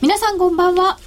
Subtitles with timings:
[0.00, 0.98] 皆さんこんばんは。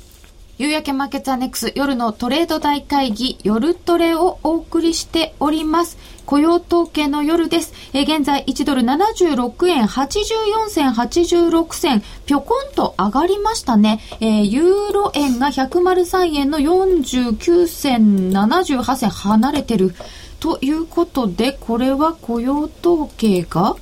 [0.57, 5.98] 夕焼けマーケッツアネックス夜のトレード大会議夜トレをお送りしております。
[6.26, 7.74] 雇用統計の夜です。
[7.94, 13.99] え現在1ドル76円84銭86銭ぴょこんと上がりましたね。
[14.21, 19.93] えー、ユーロ円が103円の49銭78銭離れてる。
[20.39, 23.75] ということで、これは雇用統計が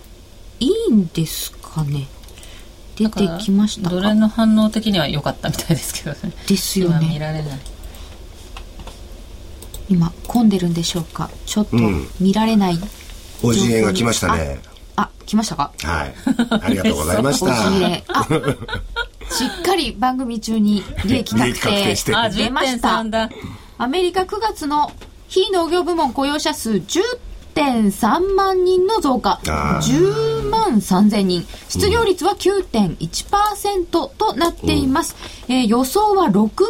[0.59, 2.07] いいんですかね。
[2.95, 6.33] 出てきましたドル円の反応的には良かったみたいですけどね。
[6.47, 7.07] ですよね。
[7.07, 7.59] 見られない。
[9.89, 11.29] 今混んでるんでしょうか？
[11.45, 11.77] ちょっと
[12.19, 14.59] 見られない、うん、おじ円が来ましたね。
[14.95, 15.73] あ来ましたか？
[15.83, 16.13] はい。
[16.63, 17.55] ありがとうございました。
[19.29, 21.95] しっかり番組中に利益確定。
[21.95, 22.11] して。
[22.35, 23.03] 出ました。
[23.77, 24.91] アメリカ9月の
[25.27, 27.01] 非農業部門雇用者数10
[27.53, 35.15] 1.3万人の増加、10万3000人、失業率は9.1%となっています、
[35.49, 36.61] うん、えー、予想は6万人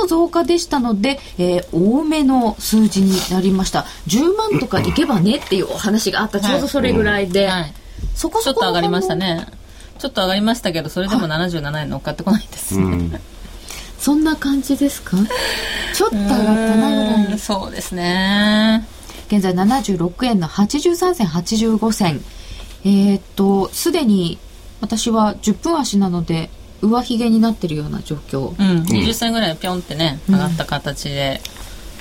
[0.00, 3.86] の増加でしたので、えー、多めの数字になりました。
[4.08, 7.72] 10万とかいけばねっていうお話があった、ちょうどそれぐらいで、はい、
[8.14, 8.60] そこそこ。
[8.60, 9.46] ちょっと上がりましたね。
[9.98, 12.76] ちょっと上がりましたけど、それでも77円乗っかってこないです。
[12.76, 12.82] ね。
[12.82, 13.20] うん。
[13.98, 15.16] そんな感じですか？
[15.94, 17.38] ちょっと上がったなぐらい。
[17.38, 18.86] そうですね。
[19.28, 22.20] 現在76円の83銭85銭。
[22.84, 24.38] えー、っとすでに
[24.80, 31.40] 私は10分足なので上髭になってるような状況、うん、20銭ぐらいピョンってね、上がった形で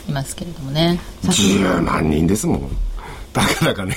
[0.08, 2.70] いますけれどもね、うん、10万人ですもん。
[3.34, 3.96] だからかね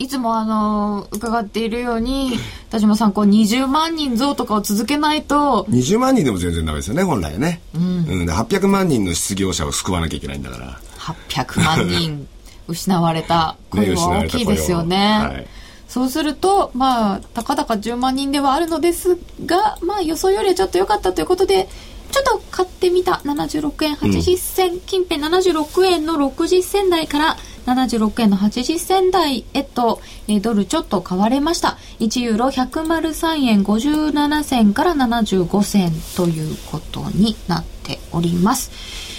[0.00, 2.32] いつもあの伺っているように
[2.70, 5.66] 田島さんこう20万人増とかを続けないと。
[5.68, 7.82] 20万人でも全然ダメですよね本来ね、うん、
[8.22, 10.80] うん、800万人の失業者を救わなきゃいけないんだから。
[10.96, 12.26] 800万人
[12.66, 13.56] 失われた。
[13.68, 14.96] 雇用は大きいですよね。
[14.96, 15.38] ねは。
[15.38, 15.46] い、
[15.86, 21.68] そうすると、まあ、たかだか10万人ではあるのですが、まあ、予想よりはちょっと良かったということで、
[22.10, 23.20] ちょっと買ってみた。
[23.24, 27.36] 76円80銭、うん、近辺76円の60銭台から
[27.74, 31.78] 76円の80銭台へと、えー、ドルちょっと買われました。
[31.98, 38.70] 1ユーロ103円57銭から75銭ということになっております。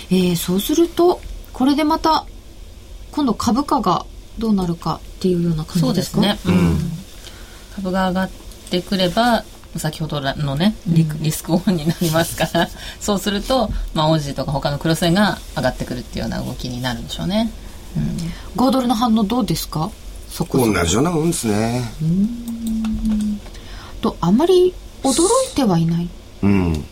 [0.09, 1.21] えー、そうすると、
[1.53, 2.25] これでまた
[3.11, 4.05] 今度株価が
[4.37, 6.15] どうなるかっていうような感じですか？
[6.15, 6.79] そうですね、うん、
[7.75, 8.29] 株が上がっ
[8.69, 9.43] てくれば
[9.77, 12.67] 先ほどのねリ,、リスクオンになりますから。
[12.99, 17.51] そうすると、まあ、オージーとか他のクロス円が上がってくるっていうような動きになるんでしょうね、
[17.95, 19.91] うん、5ドルの反応どうですか？
[20.29, 21.91] そこ同じようなもんですね。
[24.01, 26.09] とあまり驚いてはいない。
[26.43, 26.85] うん。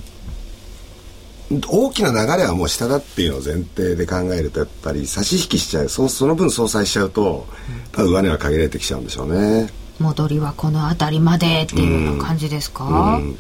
[1.68, 5.90] 大きな流れはもう下だっていうのを前提で考えるとやっぱり差し引きしちゃう。
[5.90, 7.48] そその分相殺しちゃうと
[7.92, 9.70] 多分上値は限られてきちゃうんでしょうね。
[10.00, 13.30] 戻りはこの辺りまでっていうような感じですか、うん。
[13.30, 13.38] うん、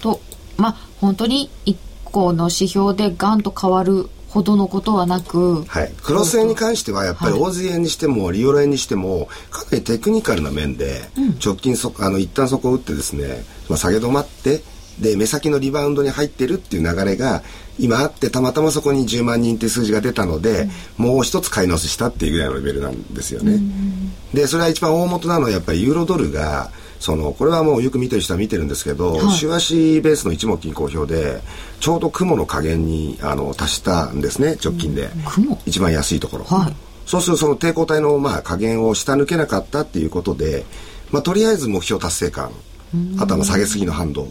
[0.00, 0.20] と
[0.56, 11.08] まあ本当に一個の指標でガンと変わるほどのことはなく、はい、クロス円に関してはやっぱり大勢円にしてもリオラ円にしてもかなりテクニカルな面で
[11.42, 14.60] 直近そ、あの一旦そこを打ってですね、まあ、下げ止まって
[15.00, 17.42] で目先のリバウンドに入ってるっていう流れが
[17.78, 20.68] 今あってたまたまそこに10万人っていう数字が出たので、
[20.98, 23.52] うん、もう一つ買い直ししたっていうぐらいのレベルなんですよね。
[23.52, 26.70] うん、でそれは一番大元なのはやっぱりユーロドルが
[27.00, 31.40] そのこれはもうよく見てる人は見てるんですけど、はい、週足ベースの一目金公表で
[31.80, 36.76] ちょうど雲の加減にあの達したんですね直近で、うん、一番安いところ、はい、
[37.06, 40.64] そうするとその抵抗体のまあ加減を下抜けなかったっていうことで、
[41.10, 42.50] まあ、とりあえず目標達成感
[43.18, 44.26] あとは下げすぎの反動っ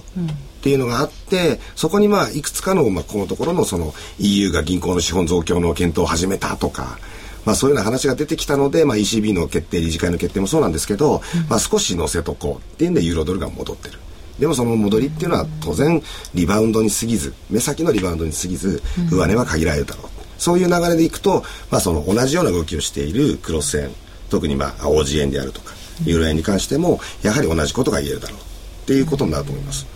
[0.61, 6.97] ていうのがあってそこにまあいくつかの、まあ、このところのその EU が銀行の資本増強の検討を始めたとか。
[7.45, 14.00] まあ、そういうような話が出てきたので、まあ、ECB の決定理事会の決定もそうなんですけど、まあ、少し乗せとこうっていうんでユーロドルが戻ってる。
[14.40, 16.01] でもその戻りっていうのは当然
[16.34, 18.81] リバウンドに過ぎず目先のリバウンドに過ぎず
[19.12, 20.07] 上値は限られるだろう、
[20.38, 23.90] そういう流れでいくと、まあ、その同じような動きをしているクロス円
[24.29, 25.73] 特にまあ OG 円であるとか
[26.03, 28.41] ユーロ円に関してもやはり同じことが言えるだろうっ
[28.85, 29.88] ていうことになると思います。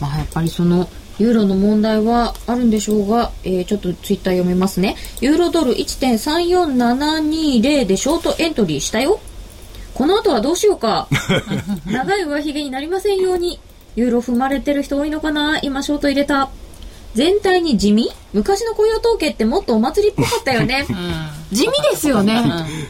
[0.00, 0.88] まあ、やっぱりその
[1.18, 4.96] ユーロの問題はあるんでしょうが、えー、ちょっとツイッター読めますね。
[5.20, 9.20] ユーロドル1.34720でショートエントリーしたよ。
[9.94, 11.06] この後はどうしようか。
[11.86, 13.60] 長い上髭になりませんように。
[13.96, 15.60] ユーロ踏まれてる人多いのかな？
[15.62, 16.50] 今ショート入れた。
[17.14, 18.10] 全体に地味？
[18.32, 20.84] 昔の雇用統計ってもっとお祭りっぽかったよね。
[20.88, 22.34] うん、地味ですよね。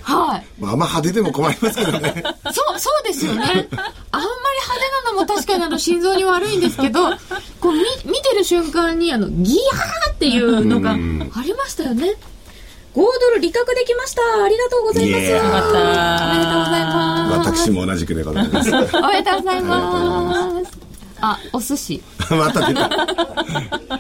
[0.02, 0.46] はい。
[0.58, 2.24] まあ、派手でも困りますけどね。
[2.50, 3.40] そう、そうですよね。
[3.42, 3.80] あんまり派
[4.12, 7.10] 手なのも確かにあの心臓に悪いんですけど、
[7.60, 12.14] こう見見てる瞬間にあのギヤーっていうのがありましたよね。
[12.94, 14.22] 5ドル利確できました。
[14.42, 15.20] ありがとうございます。
[15.20, 15.50] おめでとうご
[16.70, 17.50] ざいます。
[17.50, 18.70] 私も同じくでございます。
[18.72, 20.94] おめでとうございます。
[21.20, 22.02] あお寿司。
[22.31, 22.90] また出た。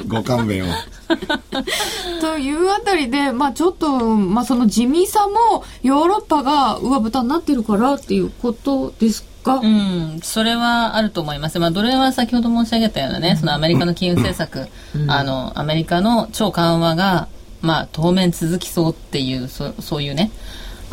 [0.06, 0.72] ご勘弁を。
[2.20, 9.56] というあたりで、まあ、ちょっと、まあ、その地味さもヨーロッパが上蓋になってるからっていうことですか？
[9.56, 11.58] うん、それはあると思います。
[11.58, 17.28] まあ、どれは先ほど申し上げたようなね、そのアメリカの金融政策、うん、あの、アメリカの超緩和が、
[17.60, 20.30] まあ、当面続きそうっていう、そそういうね、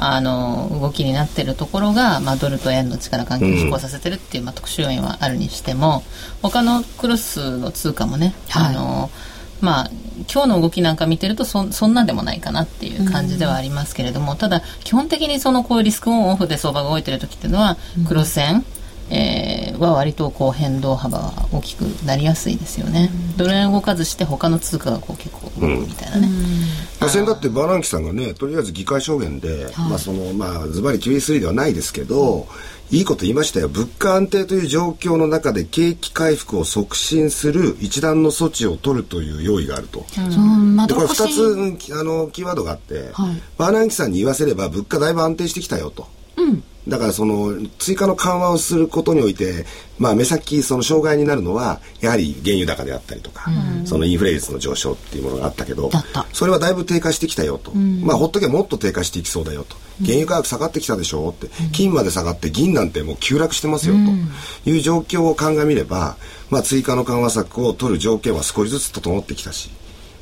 [0.03, 6.01] あの動きになっているところが、まあ、ドルと円の力関係を拮抗させてるっていう、まあ、特殊要因はあるにしても
[6.41, 9.09] 他のクロスの通貨もね、はい、あの
[9.61, 9.91] まあ、
[10.33, 17.77] 今日の動きなんか見てるとそそんなんでもないかなっていう感じではありますけれども、ただ基本的にそのこういうリスクオンオフで相場が動いてる時っていうのは、
[18.07, 18.65] クロス円、
[19.11, 26.27] えー、は割とこう変動幅は大きくなりやすいですよね、うん、ドル円動かずして他の通貨がこう結構みたいなね、
[27.01, 32.47] うん、先だってバランキさんがねとりあえず議会証言で、はい、まあそのまあズバリ QE3 ではないですけど、
[32.91, 33.69] いいこと言いましたよ。
[33.69, 46.07] 物価安定という状況の中で景気回復を促進する一段の措置を取るという用意があると、うん、でこれ2つあのキーワードがあって、はい、バーナンキさんに言わせれば物価だいぶ安定してきたよと。
[46.85, 49.65] うんだからその追加の緩和をすることにおいて、
[49.99, 55.91] まあ、目先その障害になるのはやはり原油高であったりとか、うん、そのインフレ率の上昇っていうものがあったけど
[56.33, 59.75] それはだいぶ低下してきたよと、うん、まあほっとけばもっと低下していきそうだよと。
[60.03, 64.69] 原油価格下がってきたでしょうって、金まで下がって銀なんてもう急落してますよと。
[64.69, 66.17] いう状況を鑑みれば、
[66.49, 69.69] まあ、追加の緩和策を取る条件は少しずつ整ってきたし、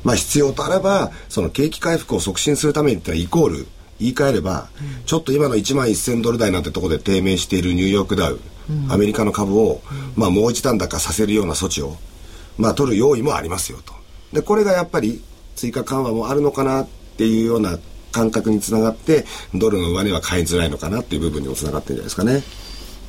[0.04, 3.66] まあ、必要とあればその景気回復を促進するためにってイコール
[4.00, 9.82] 言い換えれば、うん、ちょっと今の1万1000ドル台なんてところで低迷しているニューヨークダウ、うん、アメリカの株を、
[10.16, 11.96] まあ、もう一段高させるような措置を、
[12.58, 13.94] まあ、取る用意もありますよと。
[14.32, 15.22] でこれがやっぱり
[15.56, 17.78] 追加緩和もあるのかなっていうような
[18.12, 19.24] 感覚につながって
[19.54, 22.42] ドルの上値は買いづらいのかなっていう部分にもつながってるんじゃないですかね。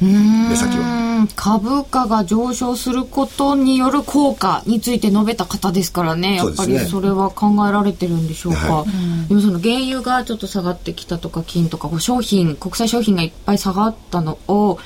[0.02, 1.12] 目先は。
[1.36, 8.86] 株価が上昇することによる効果について述べた方ですからねやっぱりそれは考えられてるんでしょうか、は
[9.26, 14.80] い、でもその原油がちょっと下がってきたとか金とか商品国際商品がいっぱい下がったのを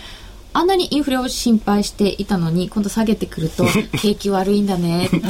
[0.54, 3.66] あんなにインフレを心配していたのに今度下げてくると
[4.00, 5.20] 景気悪いんだねって。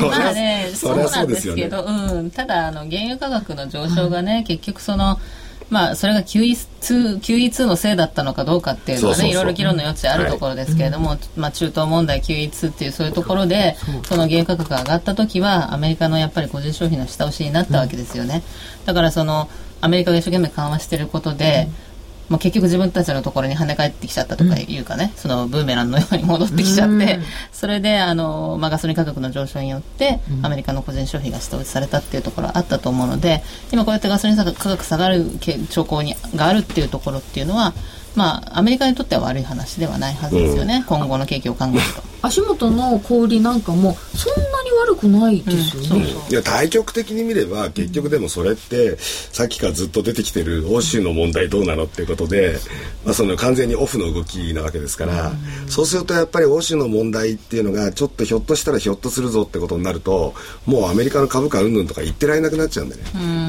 [0.00, 5.20] まあねそうなんですけど、ね、うん、ただあの原油価格の上昇がね、結局その
[5.70, 18.42] まあ、それが QE2, QE2 のせいだったのかどうかっていうのはねいろいろ議論の余地あるところですけれども、はい、まあ、中東問題 QE2 っていうそういうところでその原油価格が上がった時はアメリカのやっぱり個人消費の下押しになったわけですよね。
[18.86, 19.50] だからその
[19.80, 21.87] アメリカが一生懸命緩和していることで、うん
[22.28, 27.22] まあ、結局自分たちのところに跳ね返ってきちゃったとかいうかね、うん、そのブーメランのように戻ってきちゃって、うん、
[27.52, 33.42] それであの、まあ、ガソリン価格の上昇によって、アメリカの個人消費が下打ちされたっていうところあったと思うので
[33.72, 35.24] 今こうやってガソリン価格下がる
[35.70, 37.72] 兆候にがあるっていうところっていうのは
[38.18, 42.02] まあ、アメリカにとっては悪い話ではないはずですよね、うん、今後の景気を考えると。
[42.20, 52.58] 足元の小売なんかもそんなに悪くないですよね、うん、いや対極的に見れば結局でもそれってさっきからずっと出てきてる欧州の問題どうなのっていうことで、
[53.04, 55.32] まあ、その完全にオフの動きなわけですから、う
[55.66, 60.34] ん、そうするとやっぱり欧州の問題っていうのがちょっとひょっとしたらひょっとするぞってことになると
[60.66, 63.02] もうアメリカの株価うんぬんとか言ってられなくなっちゃうんでね、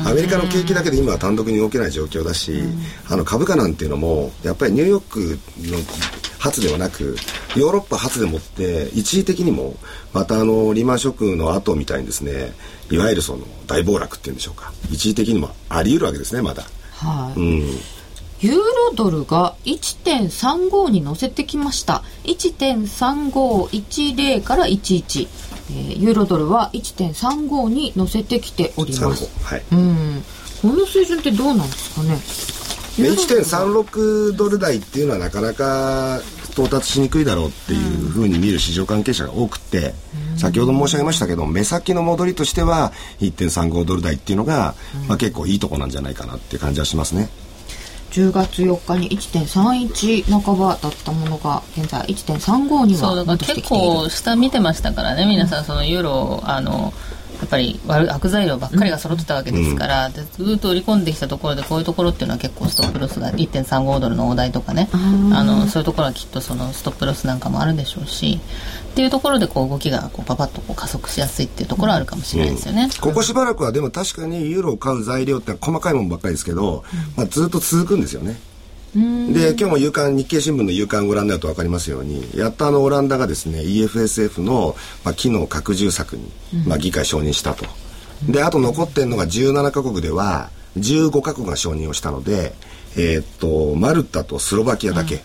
[0.06, 2.62] アメリカの景気だけで今は単独に動けない状況だし、
[3.10, 5.40] あの株価なんていうのもやっぱりニューヨーク
[5.72, 5.80] の
[6.38, 7.16] 発ではなく
[7.56, 9.76] ヨーロッパ発でもって一時的にも
[10.14, 12.54] またあのリーマンショックの後みたいにですね
[12.92, 14.72] いわゆるその大暴落っていうんでしょうか。
[14.92, 16.64] 一時的にもあり得るわけですねまだ。
[16.94, 17.62] はい、うん。
[18.42, 22.04] ユーロドルが1.35に乗せてきました。
[22.24, 25.28] 1.3510から11、
[25.72, 30.24] えー、ユーロドルは1.35に乗せてきております、はい、うん。
[30.62, 32.18] この水準ってどうなんですかね？
[33.02, 36.20] 1.36ドル台っていうのはなかなか
[36.52, 39.94] 到達しにくいだろうっていうふうに見る市場関係者が多くて、
[40.38, 44.76] 先ほど申し上げましたけど目先の戻りとしては1.35ドル台っていうのが、
[45.08, 47.30] まあ、結構いいとこなんじゃないかなっていう感じはしますね。
[48.12, 56.92] 10月4日に1.31半ばだったものが現在1.35には戻ってきているそうだから結構下見てましたからね皆さんそのユーロあの
[57.40, 68.40] やっぱり悪悪材料ばっかりが揃ってたわけですから、うん、ずっと売り込んできたところでこういうところっていうのは結構ストップロスが1.35ドルの大台とかねあのそういうところはきっとそのストップロスなんかもあるでしょうし
[68.92, 76.84] っていうところでこう動きがこうパパッとこう加速しやすいっていうところはあるかもしれないですよね、うん、ここしばらくはでも確かにユーロを買う材料って細かいものばっかりですけど、
[77.16, 78.40] まあ、ずっと続くんですよね。
[78.94, 86.32] で今日も夕刊日経新聞の夕刊をご覧になると分かりますようにやっとあのオランダがですね EFSF の、まあ、機能拡充策に、
[86.68, 87.66] まあ、議会承認したと。
[88.28, 92.54] であと残ってるのが17カ国では15カ国が承認をしたので、
[92.98, 95.22] えー、っとマルタとスロバキアだけ、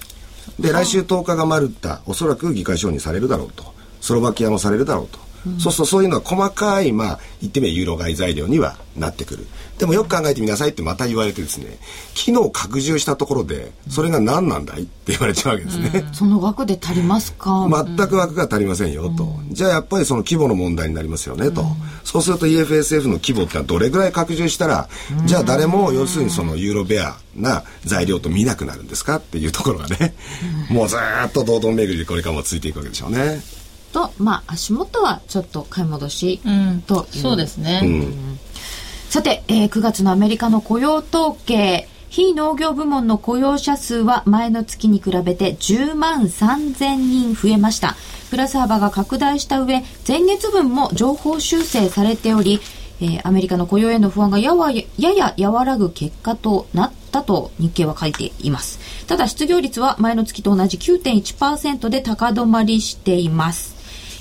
[0.61, 3.75] で来週10日がマルタおそらく議会承認されるだろうと。
[4.05, 5.19] スロバキアもされるだろうと
[5.59, 9.47] そうするとそういうのは細かい、まあ、言ってみればユーロ買い材料にはなってくる。
[9.79, 11.79] でもよく考えてみなさいってまた言われてですね、
[12.15, 15.91] 機能拡充したところで、それが何なんだいって言われちゃうわけですね。
[16.07, 17.69] うん、その額で足りますか？
[17.69, 19.35] 全く枠が足りませんよと。
[19.51, 21.65] じゃあやっぱりその規模の問題になりますよねと。
[22.05, 24.89] そうすると EFSF の規模ってのはどれぐらい拡充したら、
[25.25, 30.15] じゃあ誰も要するにそのユーロベアな材料と見なくなるんですかっていうところがね、
[30.71, 33.41] もうずっと堂々巡りでこれからもついていくわけでしょうね。
[33.95, 36.41] と、まあ、足元はちょっと買い戻し
[36.87, 38.39] という、そうですね、うん、
[39.09, 41.89] さて、えー、9月のアメリカの雇用統計。
[42.11, 47.97] 非農業部門の雇用者数は前の月に比べて10万3000人増えました。
[48.31, 52.61] プラス幅が拡大した上前月分も情報修正されており
[53.01, 54.85] えー、アメリカの雇用への不安がやわや
[55.37, 58.79] や和らぐ結果となったと日経は書いています。
[59.07, 63.74] ただ失業率は前の月と同じ9.1%で高止まりしています。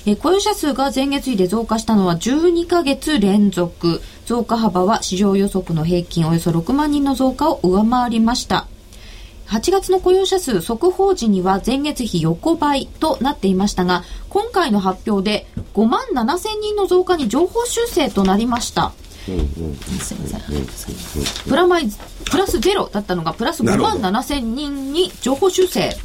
[0.06, 4.02] え雇用者数が前月比で増加したのは12ヶ月連続。
[4.26, 8.66] 増加幅は市場予測の平均およそ6万人の増加を上回りました。
[9.46, 18.92] 8月の雇用者数速報時には前月比横ばいとなっていましたが、今回の発表で5万7千人の増加に情報修正となりました。
[19.24, 19.40] すみ
[20.20, 21.48] ません。
[21.48, 21.88] プラマイ、
[22.30, 25.96] プラスゼロだったのがプラス5万7千人に情報修正。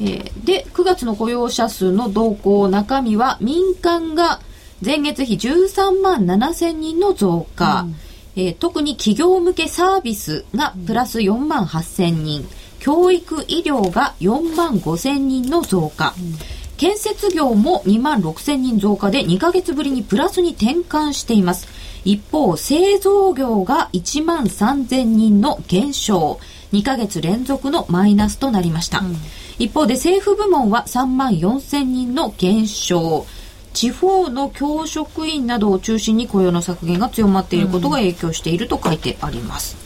[0.00, 4.40] えー、で、9月の雇用者数の動向、中身は民間が
[4.84, 7.96] 前月比13万7千人の増加、うん、
[8.36, 12.46] えー、特に企業向けサービスがプラス4万8千人、
[12.78, 16.34] 教育医療が4万5千人の増加、うん、
[16.76, 21.68] 建設業も2万6千人増加で2ヶ月ぶりにプラスに転換しています。
[22.04, 26.38] 一方、製造業が1万3千人の減少、
[26.72, 28.98] 2ヶ月連続のマイナスとなりました。
[28.98, 29.16] うん
[29.58, 33.26] 一方で政府部門は3万4千人の減少。
[33.72, 39.76] 地方の教職員などを中心に雇用の削減が強まっていることが影響していると書いてあります。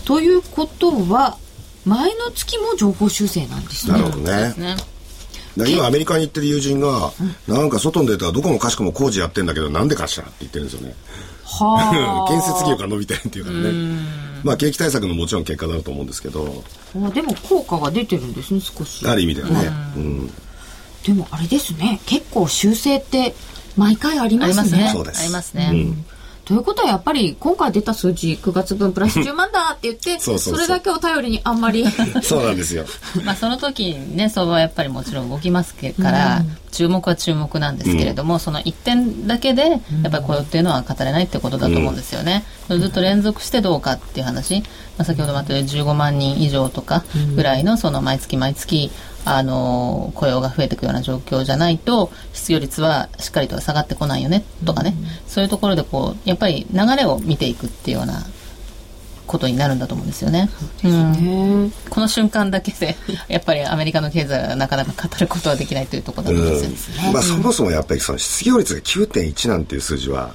[0.00, 1.38] うん、ということは、
[1.84, 3.92] 前の月も情報修正なんですね。
[3.92, 4.54] なるほどね。
[5.56, 7.12] 今アメリカに行ってる友人が、
[7.46, 10.94] なんか外に出たらどこもかしこも工事やってんだけどなんでかしらって言ってるんですよね。
[11.50, 14.30] は建設業が伸びてるっていうからね。
[14.42, 16.64] まあ景気対策のもちろん結果だと思うんですけど。
[17.14, 19.06] でも効果が出てるんですね少し。
[19.06, 20.30] ある意味ではね、うん、
[21.04, 23.34] でもあれですね結構修正って
[23.76, 24.90] 毎回ありますね。
[24.92, 25.22] そうです。
[25.22, 26.04] ありますね、うん。
[26.44, 31.86] ということはやっぱり今回出た数字9月分プラス10万だって言ってそれだけを頼りにあんまり。
[32.22, 32.84] そうなんですよ。
[33.24, 44.66] まあその時ね相場はやっぱりもちろん動きますから、うん、注目は注目なんですけれども、うん、その1点だけでやっぱり雇用っていうのは語れないってことだと思うんですよね、うん、ずっと連続してどうかっていう話、ま
[44.98, 48.90] あ、先ほどもあったように15万人以上とかぐらいのその毎月毎月
[49.24, 58.22] あの雇用が増えていくような状況じゃないと失業率はしっかりと下がってこないよねとかね、うん、そういうところでこうやっぱり流れを見ていくっていうような
[59.30, 60.50] ことになるんだと思うんですよね。
[60.82, 62.96] うん、この瞬間だけで
[63.28, 67.12] やっぱりアメリカの経済はなかなか語ることはできないというところだと思うんですよね。
[67.12, 70.34] まあ、そもそもやっぱりその失業率が9.1なんていう数字は、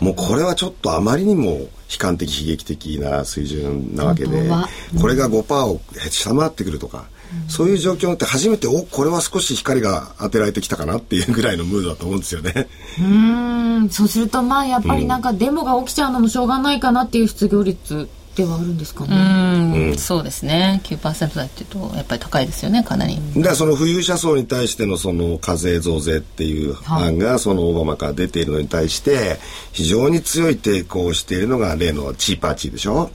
[0.00, 1.68] うん、もうこれはちょっとあまりにも悲
[1.98, 5.80] 観的悲劇的な水準なわけで、うん、これが5%を
[6.10, 7.04] 下回ってくるとか。
[7.48, 12.68] そういう状況になって初めておこれは少し光が当てられてきたかなっていうぐらいのムードだと思うんですよね。
[13.00, 19.90] うんそうするとまあやっぱりなんかデモが起きちゃうのもしょうがないかなっていう失業率ではあるんですかね。
[19.90, 20.80] うん、そうですね。
[20.84, 23.18] 9%台っていうとやっぱり高いですよね、かなり。
[23.34, 29.38] で、その富裕者層に対してのその課税増税っていう案がそのオバマから出ているのに対して
[29.72, 33.10] 非常に強い抵抗をしているのが例のチーパーチーでしょ。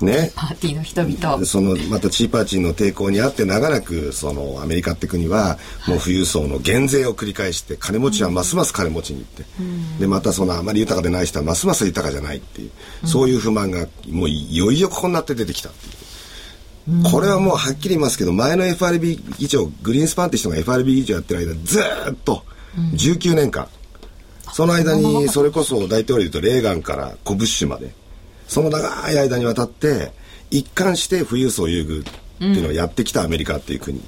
[0.00, 1.44] ね、パーティーの人々。
[1.44, 12.70] そのまたチーパーチーの抵抗にあって長らくそのアメリカって国はもう富裕層の減税を繰り返して金持ちはますます金持ちにいって、うん、でまたそのあまり豊かでない人はますます豊かじゃないっていう、
[13.02, 16.00] うん、そういう不満がもういよいよここになって出てきたっていう。
[17.04, 21.80] これはもうはっきり言いますけど前の FRB 議長グリーンスパンって人が FRB 議長やってる間ず
[22.10, 22.42] っと
[22.96, 23.68] 19年間、
[24.52, 27.92] その間にそれこそ大統領とレーガンからコブッシュまで
[28.50, 30.10] その長い間にわたって
[30.50, 32.04] 一貫して富裕層優遇っ
[32.38, 34.04] ていうのをやってきたアメリカっていう国、うん、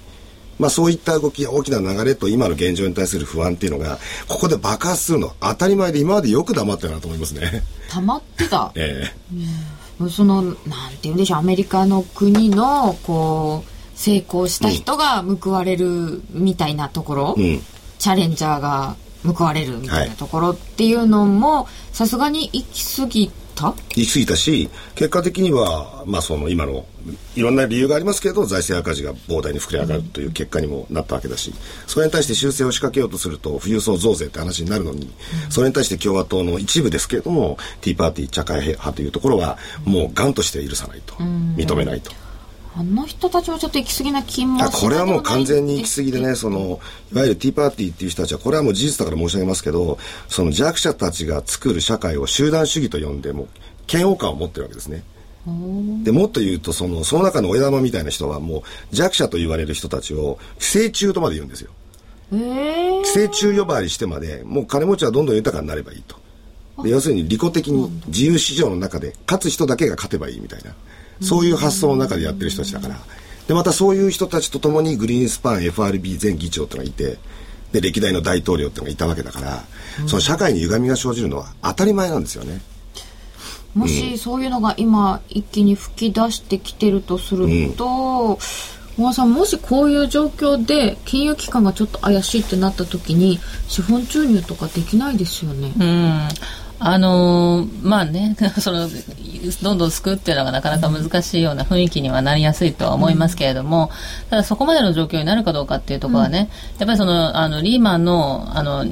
[0.59, 7.63] まあそういった動き大きな流れと今の現状に対する不安っていうのがここで爆発するの当たり前で今までよく黙ってるなと思いますね。
[7.89, 8.73] 溜まってた？
[8.75, 10.09] ええ。
[10.11, 10.57] そのなんて
[11.03, 17.63] 言うんでしょうアメリカの国のこう成功した人が報われるみたいなところ、うん、
[18.01, 23.75] チャレンジャーが報われるみたいなところっていうのもさすがに行き過ぎた？
[23.95, 26.87] 行き過ぎたし結果的には、まあ、その今の
[27.35, 31.53] いろんな理由がありますけど財政赤字が膨大に膨れ上がるという結果にもなったわけだし
[31.87, 35.13] それに対して修正を仕掛けようとすると富裕層増税って話になるのに、
[35.51, 42.13] それに対して共和党の一部ですけれどもティーパーティー社会派というところはもう頑として許さないと、認めないと。
[42.75, 46.81] あの人たちはちょっと行き過ぎな気もこれはもう完全に行き過ぎでねその
[47.13, 49.99] いわゆるティーパーティーっていう人たちはこれはもう事実だから申し上げますけど
[50.29, 53.49] その弱者たちが作る社会を集団主義と呼んでも
[53.93, 55.03] 嫌悪感を持ってるわけですね。
[56.05, 58.63] でもっと言うとそのその中の親玉みたいな人はもう
[58.93, 61.71] 弱者と言われる人たちを寄生虫とまで言うんですよ。
[62.31, 62.39] 寄
[63.05, 66.17] 生虫呼ばわりしてまでもう金持ちはどんどん豊かになればいいと。
[66.83, 70.75] で要するに利己的に自由市場の中で勝つ人だけが勝てばいいみたいな。
[71.23, 72.99] そういう発想の中でやってる人たちだから。
[73.47, 77.19] で、またそういう人たちと共にグリーンスパン FRB 前議長ってのがいて、
[77.73, 79.65] で、歴代の大統領ってのがいたわけだから、
[80.03, 82.61] うん、その社会に歪みが生じるのは当たり前なんですよね。
[83.75, 88.39] もしそういうのが今一気に吹き出してきてるとすると、
[88.99, 95.73] 小、う、ん、さんもしこういう状況で金融機関がちょっと怪しいってなった時に資本注入とかできないですよね。
[95.79, 96.29] うん
[96.85, 98.89] あのー、まあね、 その、
[99.63, 103.91] どんどん救うっていうのがなかなか難しいような雰囲気にはなりやすいとは思いますけれども、
[104.31, 106.49] ただそこまでの状況になるかどうかっていうところはね、
[106.79, 108.85] やっぱりその、あの、リーマンの、あの、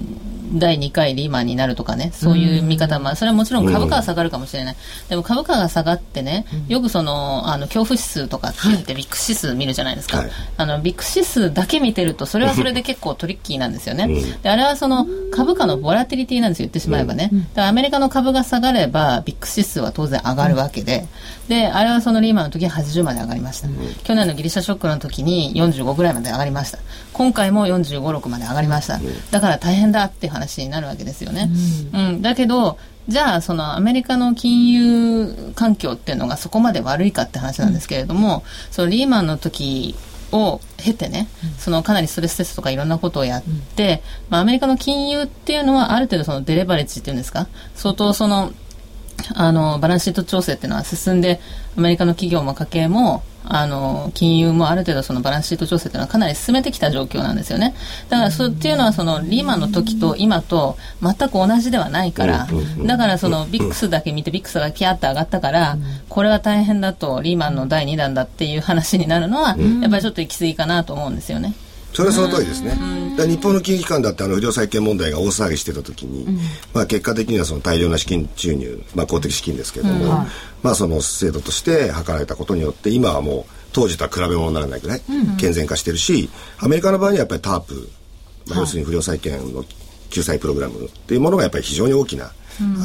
[0.52, 4.76] 第2回リーマンになるとかね、そういう見方も、それはもちろん株価は下がるかもしれない。
[5.08, 10.18] でも株価が下がってね、よくその、あの、恐怖指数とかって言ってビッグ指数見るじゃないですか。
[10.18, 14.08] はい、あの、ビッグ指数だけ見てると、それはそれで結構トリッキーなんですよね。
[14.42, 17.30] で、あれはその、株価のボラティリティなんですよ、言ってしまえばね。
[17.54, 21.06] で、アメリカの株が下がれば、ビッグ指数は当然上がるわけで、
[21.48, 23.68] で、あれはそのリーマンの時は80まで上がりました。
[24.04, 26.78] 去年のギリシャショックの時に45ぐらいまで上がりました。
[27.12, 29.00] 今回も45、6まで上がりました。
[29.30, 31.50] だから大変だっていう話になるわけですよね。
[31.92, 32.78] うん、うん、だけど、
[33.08, 38.42] じゃあ、そのアメリカの金融環境っていうのがそこまで悪いかって話なんですけれども、うん、
[38.72, 39.94] そのリーマンの時
[40.32, 41.28] を経てね、
[41.58, 43.42] そのかなりストレステストとかいろんなことをやっ
[43.76, 48.52] て、まあ、アメリカの金融っていうのはある程度そのデレバレッジっていうんですか、相当その、
[49.34, 51.40] あの、バランスシート調整っていうのは進んで、
[51.76, 57.74] アメリカの企業も家計も、あの、金融もある程度そのバランスシート調整っていうのはかなり進めてきた状況なんですよね。
[58.08, 62.46] だからそっていうのはそのリーマンの時と今と全く同じではないから、
[62.84, 65.78] だからそのビックスだけ見てビックスがキャーって上がったから、
[66.08, 71.54] これは大変だとリーマンの第2弾だっていう話になるのは、やっぱりちょっと行き過ぎかなと思うんですよね。
[71.92, 72.76] それはその通りですね。
[73.26, 76.38] 日本の金融機関だってあの不良債権問題が大騒ぎしてた時に、うん、
[76.72, 80.10] まあ結果的にはその大量な資金注入、まあ公的資金ですけれども、うん、
[80.62, 85.02] まあその制度として図られたことによって今はもう当時とは比べ物にならないぐらい
[85.38, 87.88] 健全化してるし、アメリカの場合にはやっぱりタープ、
[88.48, 89.64] まあ、要するに不良債権の
[90.10, 92.32] 救済プログラムっていうものがやっぱり非常に大きな、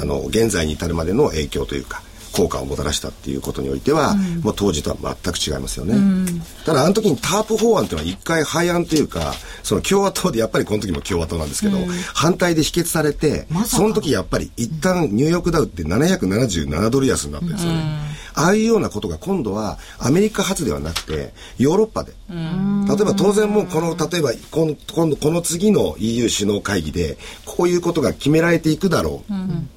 [0.01, 2.01] あの現在に至るまでの影響というか。
[2.35, 5.95] 効果をもたらしたっていうことにおいては、うん、もう当時とは全く違いますよね。
[5.95, 18.15] うん、ただあの時にタープ法案っていうのは一回廃案というかその共和党でやっぱりこの時も共和党なんですけど、うん、反対で否決されて、ま、その時やっぱり一旦ニューヨークダウって777ドル安になったんですよね。
[18.37, 22.13] ああいうようなことが今度はアメリカ発ではなくてヨーロッパで。
[22.27, 29.35] 例えば当然もうこの例えば今今度この次の EU 首脳会議でこういうことが決められていくだろうっ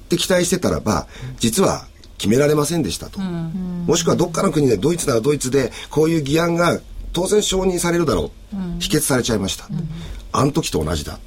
[0.09, 1.07] て期待してたらば
[1.39, 1.87] 実は
[2.19, 6.79] 決められませんでしたと、もしくはどっかの国でドイツならドイツでこういう議案が
[7.13, 9.67] 当然承認されるだろう、否決されちゃいました、
[10.31, 11.17] あの時と同じだ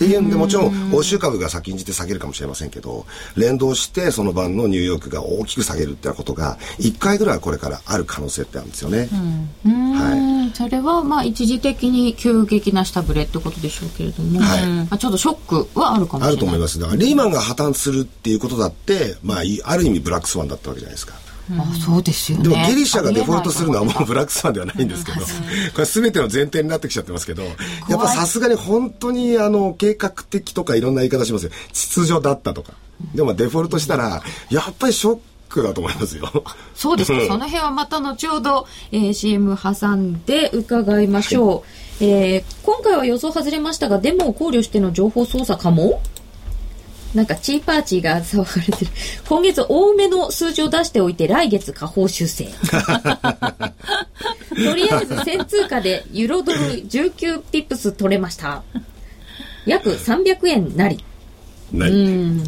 [0.00, 3.04] っていうんでもちろん欧州株が先んじて下げるかもしれませんけど
[3.36, 9.08] 連動してその晩のニューヨークが大きく下げるっていうことが1回ぐらいはこれからある可能性ってあるんですよね。
[9.62, 14.66] はい、それはまあ一時的に急激な下振れってことでしょうけれども、はい。
[14.66, 16.28] まあ、ちょっとショックはあるかもしれない。
[16.28, 16.80] あると思います。
[16.80, 21.12] だからリーマンが破綻するっていうことだって、まあ、ある意味ブラックスワンだったわけじゃないですか。
[21.58, 22.44] あそうですよね。
[22.44, 25.20] でもギリシャがデフォルトするのはもうブラックスワンではないんですけど、
[25.74, 27.42] これ全ての前提になってきちゃってますけど、
[27.88, 31.50] やっぱさすがに本当にあの計画的とかいろんな言い方しますよ。
[31.72, 32.72] 秩序だったとか。
[33.14, 36.44] でもデフォルトしたら、やっぱりショックだと思いますよ。
[36.74, 37.20] そうですか。
[37.26, 41.64] その辺はまた後ほど、えー、CM 挟んで伺いましょ
[42.00, 42.04] う。
[42.04, 46.00] はい、えー、今回は予想外れましたが、デモを考慮しての情報操作かも？
[47.14, 48.90] なんかチーパーチーが 騒がれてる。
[49.28, 52.44] 今月多めの数字を出しておいて来月下方修正。
[54.50, 58.62] とりあえず1000通貨でユーロドル19ピップス取れました。
[59.66, 61.04] 約300円なり。
[61.72, 62.40] なり。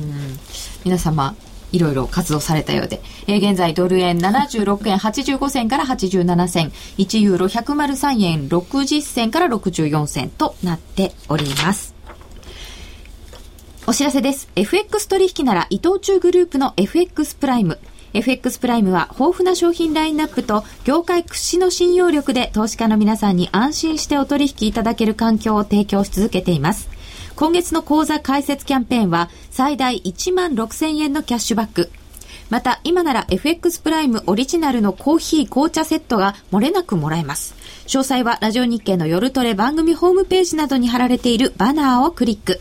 [0.85, 1.35] 皆様、
[1.73, 11.92] いろいろ活動されたようで、えー、現在ドル円76円85銭から87銭、1ユーロ103円60銭から64銭となっております。
[13.85, 14.49] お知らせです。
[14.55, 17.81] FX 取引なら伊藤忠グループの FX プライム。
[18.15, 26.89] FX プライムは豊富な商品ラインナップと業界屈指の信用力で投資家の皆さんに安心してお取引いただける環境を提供し続けています。
[27.35, 31.91] 今月の講座開設キャンペーンは最大1万6000円のキャッシュバック。
[32.51, 37.57] また、今なら FX プライムオリジナルのコーヒー紅茶セットが漏れなくもらえます。
[37.87, 42.61] 詳細はラジオ日経の夜トレ番組ホームページなどに貼られているバナーをクリック。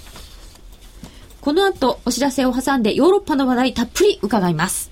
[1.41, 4.91] この後、お知らせを挟んでヨーロッパの話題たっぷり伺います。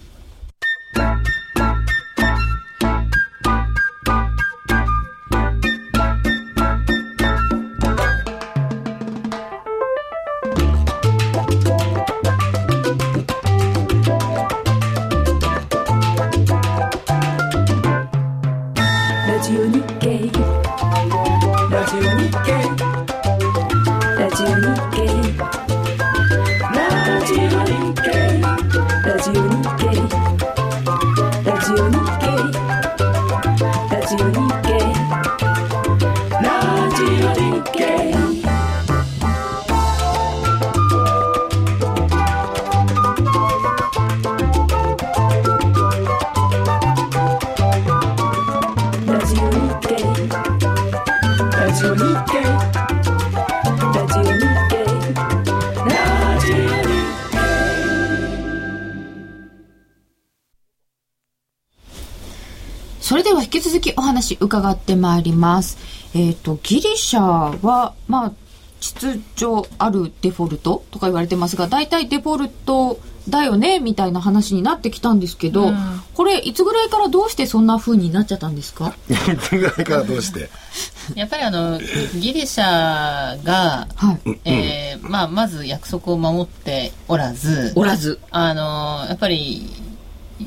[64.29, 65.77] 話伺ってまいります。
[66.13, 68.31] えっ、ー、と、ギリシャは、まあ、
[68.79, 75.75] 秩序あるデフォルトとか言われてますが、大体デフォルトだよねみたいな話になってきたんですけど、うん、
[76.13, 78.95] これいつぐらいからどうしてそんな風になっちゃったんですか？
[79.09, 80.49] いつぐらいからどうして？
[81.15, 81.79] やっぱりあの
[82.15, 88.19] ギリシャが、はい、えー、まあ、まず約束を守っておらずおらず。
[88.31, 89.69] あのやっぱり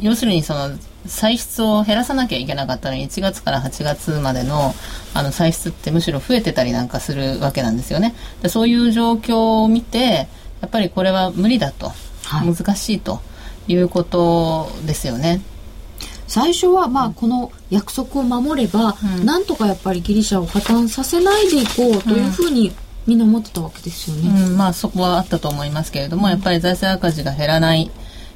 [0.00, 0.70] 要するにその
[1.06, 4.74] 歳出を減らさなきゃいけなかったのに1月から8月までの
[5.14, 8.14] あの歳出ってむしろ増えてたりなんかするわけなんですよね。
[8.42, 10.28] でそういう状況を見て
[10.60, 11.92] やっぱりこれは無理だと、
[12.24, 13.20] はい、難しいと
[13.68, 15.40] いうことですよね。
[16.28, 22.72] 最初はまあこの約束を守れば、うん、なんとかやっぱりギリシャを破綻させないでいこうというふうに
[23.06, 24.30] みんな思ってたわけですよね。
[24.44, 27.90] うん、まあそこはあったと思いますけれども、やっぱり財政赤字が減らない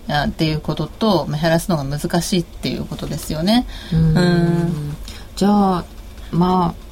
[0.08, 3.66] っていうことと、減らすのが難しいっていうことですよね。
[3.92, 4.96] うん
[5.36, 5.84] じゃあ
[6.30, 6.86] まあ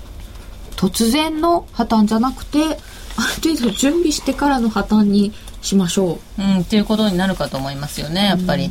[0.77, 2.77] 突然の破綻じゃなくてある
[3.57, 6.43] 程度準備してからの破綻にしましょう。
[6.43, 8.71] うん、っていうことになるかと思いますよねやっぱり。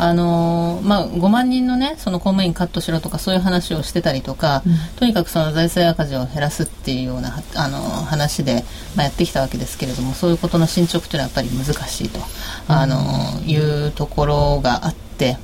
[0.00, 8.62] あのまあ、5万人のねその公務員カットしろとかそういう話をしてたりとか、うん、とにかくその財政赤字を減らすっていうようなあの話で、
[8.94, 12.20] まあ、やってきたわけですけれどもそういうことの進捗というのはやっぱり難しいと、
[12.68, 15.36] あのいうところがあって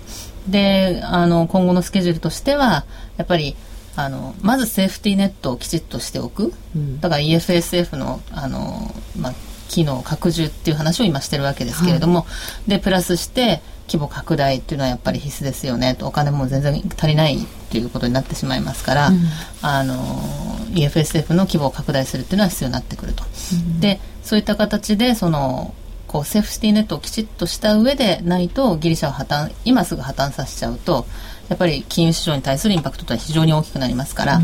[0.48, 2.84] であの今後のスケジュールとしては
[3.16, 3.56] やっぱり
[3.96, 9.34] あのまずセーフティーネットをきちっとしておく、うん、だから EFSF のあの、まあ、
[9.74, 12.26] 機能拡充っていう話を今してるわけですけれども、は
[12.68, 15.96] い、でプラスして規模拡大っていうのはやっぱり必須ですよね。
[15.96, 19.18] とお金も全然足りないっていうことになってしまいますから、うん、
[19.62, 19.96] あの
[20.74, 23.24] EFSF の規模を拡大するっていうのは必要になってくると。
[23.52, 25.74] うん、でそういった形でその
[26.06, 31.06] こうセーフティーネットをきちっとした上でないとギリシャを破綻今すぐ破綻させちゃうと
[31.48, 34.40] やっぱり金融市場に対するインパクトとは非常に大きくなりますから、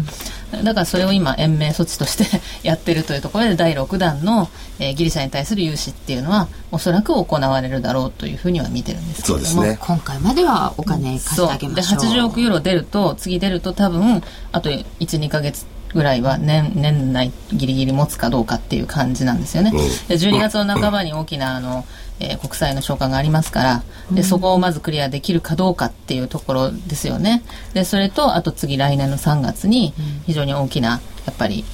[0.52, 2.24] うん、だからそれを今延命措置として
[2.62, 12.00] やってるというところで第6弾の、えー、ギリシャに対する融資っていうのはおそらく行われるだろうというふうには見てるんですけれども、ね、今回まではお金貸してあげましょう、う。
[12.02, 19.72] で80億ユーロ出ると次出ると多分あと12か月ぐらいは年年内ギリギリ持つかどうかっていう感じなんですよね。
[20.08, 21.84] で12月の半ばに大きなあの
[22.20, 27.42] えー、国債の償還がありますからでそこをまずクリアできるかどうかっていうところですよね。
[27.72, 29.94] でそれとあと次来年の3月に
[30.26, 31.64] 非常に大きなやっぱり、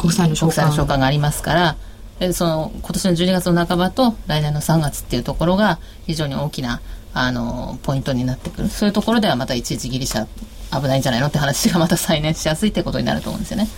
[0.00, 1.76] 国債の償還がありますから
[2.18, 6.80] でその今年の12月の半ばと来年の3月っていうところが非常に大きな
[7.12, 8.68] あのポイントになってくる。
[8.68, 10.26] そういうところではまたいちいちギリシャ
[10.72, 13.68] 危ないんじゃないのって話がまた再燃しやすいってことになると思うんですよね。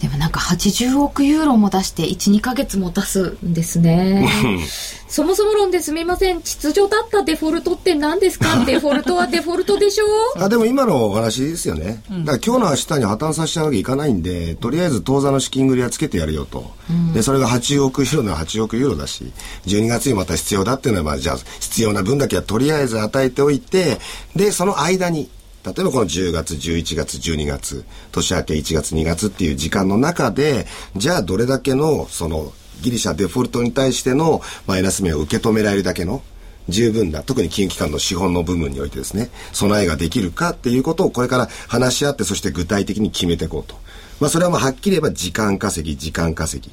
[0.00, 4.28] でもなんか80億ユーロも出して12か月も出すんですね。
[5.06, 6.40] そもそも論ですみません。
[6.42, 8.48] 秩序だったデフォルトって何ですか？
[8.66, 10.04] デフォルトはデフォルトでしょ？
[10.42, 19.30] あでも今のお話ですよね、だから今日の明日に破綻させちゃうわけいかないんでとりあえず当座の資金繰りはつけてやるよと、うん、でそれが8億ユーロなら8億ユーロだし
[19.66, 24.00] 12月にまた必要だっていうのはまあじゃあ必要な分だけはとりあえず与えておいて
[24.34, 25.28] でその間に
[25.64, 36.22] 例えばこの10月、11月、12月、年明け1月、2月っていう時間の中で、じゃあどれだけの、その、ギリシャデフォルトに対してのマイナス面を受け止められるだけの
[36.68, 43.76] 十分な、特に金融機関の資本の部分においてですね、備えができるかっていうことをこれから話し合って、そして具体的に決めていこうと。
[44.20, 46.72] まあそれはまあはっきり言えば時間稼ぎ、時間稼ぎ。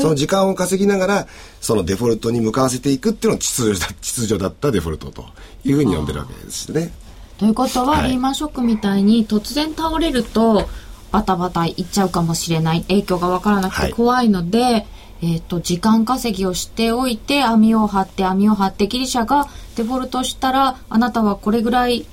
[0.00, 1.28] その時間を稼ぎながら、
[1.60, 5.24] そのデフォルトに向かわせていくっていうのを秩序だ秩序だったデフォルトと
[5.64, 6.92] いうふうに呼んでるわけですね。
[7.38, 10.68] ということは、リーマンショックみたいに突然倒れると
[11.12, 12.82] バタバタいっちゃうかもしれない。
[12.82, 14.86] 影響が分からなくて怖いので、はい、
[15.22, 22.06] えーと、時間稼ぎをしておいて網を張って網を張ってギリシャがデフォルトしたらあなたはこれぐらい、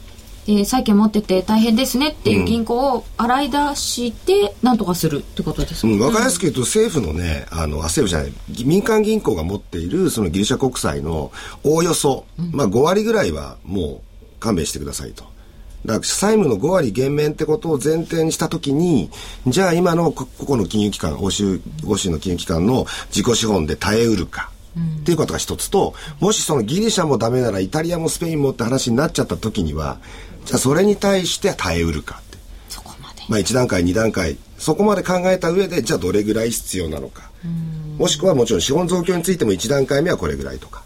[0.48, 11.32] えー、債権持ってて大変ですねっていう銀行を洗い出して何とかするってことですか、うん、分かりやすく言うと政府のねあの政府じゃない民間銀行が持っているそのギリシャ国債の
[11.64, 14.13] おおよそ、まあ、5割ぐらいはもう
[14.44, 15.24] 勘弁してくださいと。
[15.86, 19.10] だから債務の5割減免ってことを前提にしたときに、
[19.48, 24.50] じゃあ今の個々の金融機関、欧州、欧州の金融機関の自己資本で耐えうるか。
[25.02, 30.00] っていうことが一つと、もしそのギリシャもダメならイタリアもスペインもって話になっちゃった時には、
[30.46, 32.38] じゃあそれに対して耐えうるかって。
[32.70, 33.22] そこまで。
[33.30, 37.30] まあ1段階、2段階、そこまで考えた上で、じゃあどれぐらい必要なのか。
[37.98, 40.84] もしくはもちろん資本増強についても1段階目はこれぐらいとか。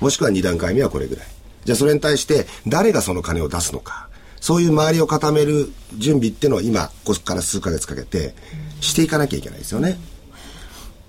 [0.00, 1.26] もしくは2段階目はこれぐらい。
[1.70, 4.08] じゃあそれに対して誰がその金を出すのか。
[4.40, 8.34] そういう周りを固める準備っていうのを今、ここから数ヶ月かけて
[8.80, 9.98] していかなきゃいけないですよね。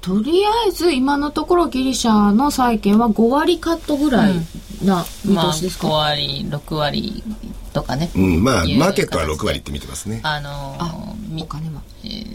[0.01, 4.33] とりあえず今のところギリシャの債券は5割カットぐらい
[4.83, 7.23] な見通しですか、うんまあ、5割6割
[7.73, 10.19] とかね、うん、まあマーケットは6割って見てますね。
[10.23, 11.81] あのー、お金も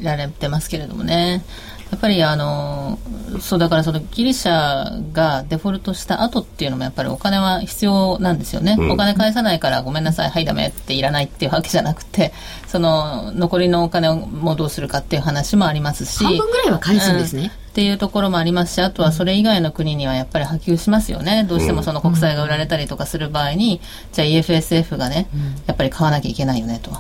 [0.03, 1.45] られてますけれどもね
[1.91, 2.99] やっぱりあの
[3.41, 12.33] そうだからそのギリシャがデフォルトした後っていうのもやっぱりお金は必要なんですよね、うん、お金返さないからごめんなさいはいダメっていらないっていうわけじゃなくて
[12.67, 17.49] その残りのお金をもどうするかっていう話もありますし半分ぐらいは返すんですね、うん。
[17.49, 21.45] っていうところもありますし、あとはそれ以外の国にはやっぱり波及しますよね。
[21.47, 25.29] どうしてもその国債が売られたりとかする場合に、じゃあ EFSF がね、
[25.67, 26.91] やっぱり買わなきゃいけないよねと。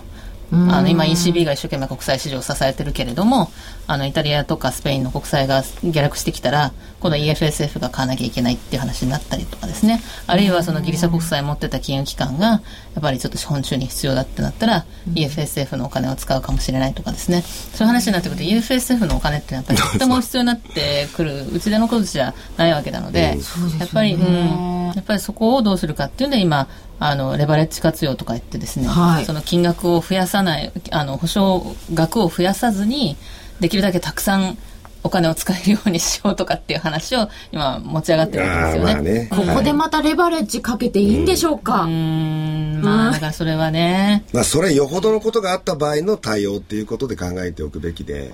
[0.52, 3.50] あの今 ECB が一生懸命国際市場を支えてるけれども
[3.88, 10.00] あのイタリアとかスペインの国債が下落してきたら今度 EFSF が買わなきゃいけないっていう話になったりとかですね。
[10.26, 12.60] あるいはそのギリシャ国債持ってた金融機関がや
[12.98, 17.42] っぱりちょっと資本中に必要だってなったら EFSF のお金を使うかもしれないとかですね。
[17.42, 23.38] そういう話になってくると EFSF のお金ってやっぱりとっても必要になってくるうちでのことじゃないわけなので
[23.78, 33.16] やっぱり、うん、やっぱりそこをどうするかっていうので今あのレバレッジ活用とか言ってですね、はい、その金額を増やさないあの保証額を増やさずに
[33.60, 34.58] できるだけたくさん
[35.06, 39.20] お金を使えるようにしようとかっていう話を今持ち上がってるわけですよね。
[39.20, 41.82] ねここでまたレバレッジかけていいんでしょうか。
[41.82, 44.24] うん、まあだからそれはね。
[44.32, 48.32] まあそれよほどのことがあった場合の対応っていうことで考えておくべきで、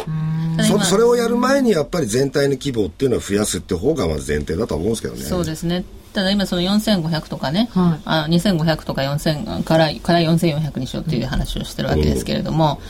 [0.66, 5.20] そそれをやる前にやっぱり全体の規模っていうのは増やすって方がまず前提だと思うんですけどね。
[5.20, 5.85] そうですね。
[6.12, 12.81] ただ今その4500とかね、はい、あ2500とか4000からから4400にしようっていう話をしてるわけですけれども、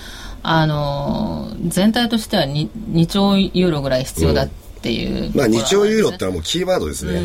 [0.42, 7.20] うん、あの全体としては 2, 2兆ユーロぐらい必要だっていう、うん、まあ2兆ユーロってのはもうキーワードですね、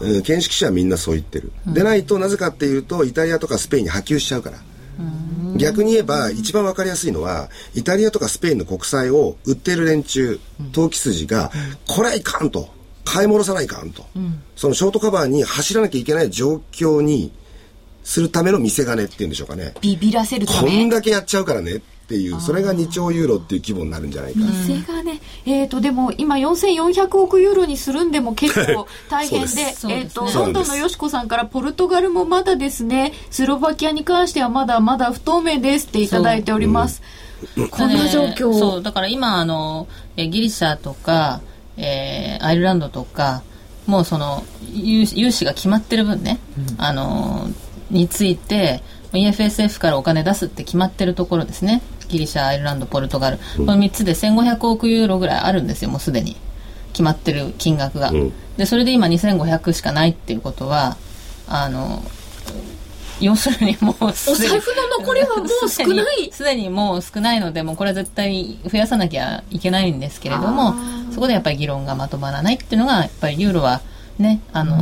[0.00, 4.58] うん、見識者はみんなそう言ってる、でないとなぜかっていうとイタリアとかスペインに波及しちゃうから。
[5.56, 10.40] 逆に言えば一番わかりやすいのはイタリアとかスペインの国債を売ってる連中
[10.72, 11.50] 投機筋が、
[11.86, 12.70] これはいかんと
[13.04, 17.32] 買い戻さないかんと、うん、そのショートカバーに走らなきゃいけない状況に
[18.04, 19.74] するための見せ金っていうんでしょうかね。
[19.80, 20.70] ビビらせるため？
[20.70, 24.40] こんだけやっちゃうからねっていうそれが2兆ユーロっていう規模になるんじゃないか。
[24.40, 25.20] 見せ金。
[25.46, 29.48] えっ、ー、とでも今4400億ユーロにするんでも結構大変で。
[29.88, 33.12] えっ、とロンドンのよしこさんからポルトガルもまだですね。
[33.30, 37.02] スロバキアに関してはまだまだ不透明ですっていただいております、
[37.70, 37.92] こん。
[37.94, 38.52] な状況。
[38.58, 39.86] そうだから今あの
[40.16, 41.40] ギリシャとか
[41.76, 43.42] えー、アイルランドとか
[43.86, 47.48] もうその融資が決まってる分ね、うん、あの
[47.90, 48.82] について
[49.12, 51.82] EFSF からお金出すって決まってるところですね。
[52.08, 56.36] ギリシャアイルランドポルトガル、この3つで1500億ユーロぐらいあるんですよもうすでに。
[56.92, 60.96] 決まってる金額が、うん、でそれで今2500しかないっていうことは
[61.48, 62.02] あの
[63.22, 66.32] 要するにもうお財布の残りはもう少ない。
[66.32, 70.74] すでにもう少ないのでもうこれは絶対増やさなきゃいけないんですけれども
[71.12, 73.80] そこでやっぱり議論がまとまらないっていうのがやっぱりユーロは
[74.18, 74.76] ねあの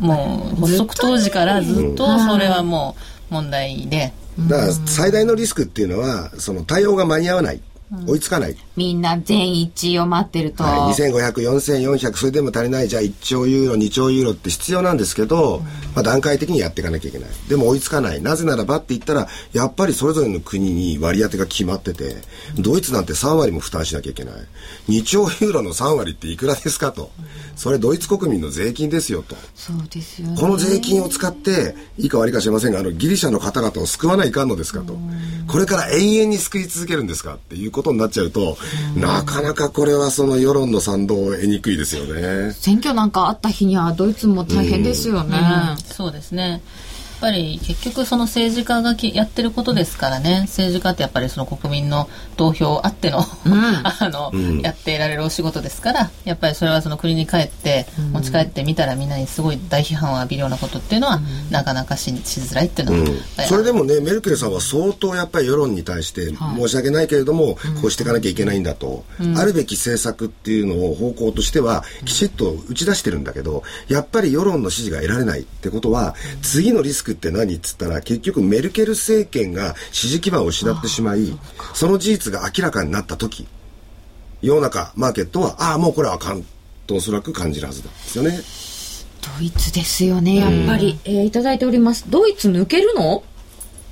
[0.00, 2.96] ー、もう発足当時からずっとそれはも
[3.30, 4.12] う問題で。
[4.38, 7.60] だから最大のリスクっていうのはその対応が間に合わない。
[8.06, 8.56] 追いつかない。
[8.76, 10.64] みんな全一を待ってると。
[10.64, 12.88] はい、2500、4400、それでも足りない。
[12.88, 17.30] じゃあ1兆ユーロ、2兆ユーロって必要なんですけど、うん、まあ段階的にやっていかなきゃいけない。
[17.48, 18.22] でも追いつかない。
[18.22, 22.16] なぜならばって言ったら、やっぱりそれぞれの国に割り当てが決まってて、
[22.58, 24.34] ドイツなんて3割も負担しなきゃいけない。
[24.88, 27.10] 2兆ユーロの3割っていくらですかと。
[27.56, 29.36] それドイツ国民の税金ですよと。
[29.54, 34.96] そうですよ、ね、この税金を使って、いいか悪いか知りませんが、あのギリシャの方々を救わないかんのですかと。
[35.46, 38.56] これから永遠に救い続けるんですかっていうことになっちゃうと、
[38.96, 42.52] なかなかこれはその世論の賛同を得にくいですよね。
[42.52, 45.38] 選挙なんかあった日にはドイツも大変ですよね。
[45.38, 46.62] うん、そうですね。
[47.22, 50.40] ぱり結局その政治家がやってることですからね。
[50.42, 69.04] 政治家ってやっぱりその国民の投票あってのうん、 あの、うん、やっていられるお仕事ですからやっぱりそれはその国に帰って持ち帰ってみたらみんなにすごい大批判を浴びるようなことっていうのは、なかなかししづらいっていうのは、それでもねメルケルさんは相当やっぱり世論に対して申し訳ないけれども、こうしていかなきゃいけないんだと、
[69.36, 81.32] あるべき政策っていうのを方向としてはきちっと打ち出してるんだけどやっぱり世論の支持が得られないってことは次のリスクって何っつったら結局メルケル政権が支持基盤を失ってしまい
[81.74, 83.46] その事実が明らかになった時
[84.42, 86.44] 世の中マーケットはああもうこれはあかん
[86.86, 88.40] とおそらく感じるはずなんですよね。
[89.38, 92.06] ドイツですよねやっぱり、えー、いただいております。
[92.10, 93.22] ドイツ抜けるの？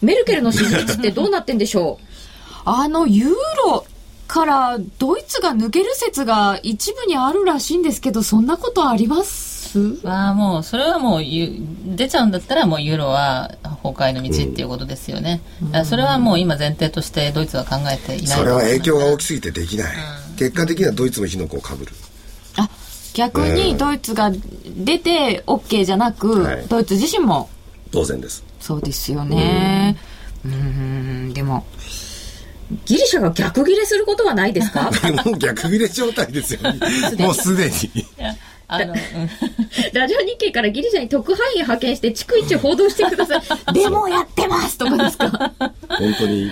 [0.02, 2.04] メルケルの支持率ってどうなってんでしょう？
[2.66, 3.86] あのユーロ
[4.26, 9.59] からドイツが抜ける説が一部にあるらしいんですけどそんなことあります？
[9.78, 13.50] はもうそれはもう出ちゃうんだったらもうユーロは
[13.82, 15.40] 崩壊の道っていうことですよね、
[15.72, 19.96] うん、それはもう今前提としてドイツは考えていないそれは影響が大きすぎてできない、
[20.30, 21.92] うん、結果的にはドイツの火の粉をかぶる。
[22.56, 22.68] あ
[23.14, 27.48] 逆にドイツが出て OK じゃなく、はい、ドイツ自身も。
[27.92, 28.44] 当然です。
[28.60, 29.96] そうですよね。
[30.44, 31.32] うん。
[31.32, 31.66] でも
[32.84, 34.90] ギリシャが逆ギレすることはないですか？
[35.24, 36.60] もう逆ギレ状態ですよ、
[37.18, 38.06] もうすでに
[38.72, 38.94] あの、
[39.92, 43.42] ラジオ日経からギリシャに特派員派遣して逐一報道してください。
[43.74, 45.28] でもやってますとかですか？
[45.88, 46.50] 本当に、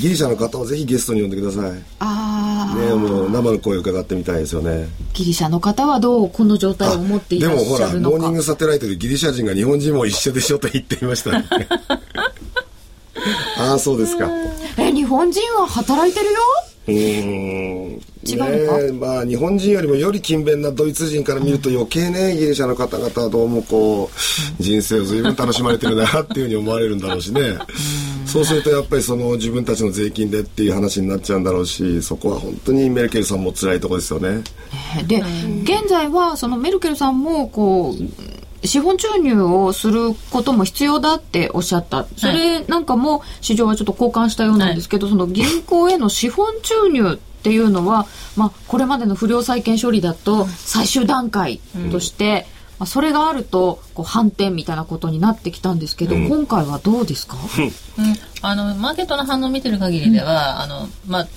[0.00, 1.70] ギリシャの方をぜひゲストに呼んでください。
[2.00, 2.74] ああ。
[2.78, 4.88] ねもう生の声を伺ってみたいですよね。
[5.12, 11.44] ギリシャの方はどうこの状態を持っていらっしゃるのかでもほら、モーニングサテライトでギリシャ人が日本人も一緒でしょと言っていましたね。
[13.58, 14.30] ああ、そうですか。
[14.78, 16.38] え、日本人は働いてるよ？
[16.88, 18.00] うん。
[18.26, 27.58] 違うねまあ日本人よりもより勤勉なドイツ人から見ると余計ねギリシャの方々はどうもこう人生を随分楽しまれてるなっていうふうに思われるんだろうしね。
[28.26, 34.42] そうするとやっぱりその自分たちの税金でっていう話になっちゃうんだろうしそこは本当にメルケルさんも辛いところですよね。
[35.06, 35.22] で
[35.62, 42.06] 現在はそのメルケルさんもこう資本注入をすることも必要だっておっしゃった。
[42.16, 51.60] それなんかも市場はちょっと交換したようなんですけど、はい、その銀行への資本注入っていうのは、まあ、これまでの不良債権処理だと最終段階
[51.92, 52.58] として、うん。
[52.78, 57.62] まあ、それがあるとこう反転みたいなことになってきたんですけど、うん、今回はどうですか、う
[58.02, 61.28] ん、あのマーケットの反応を見てる限りでは、あのまあ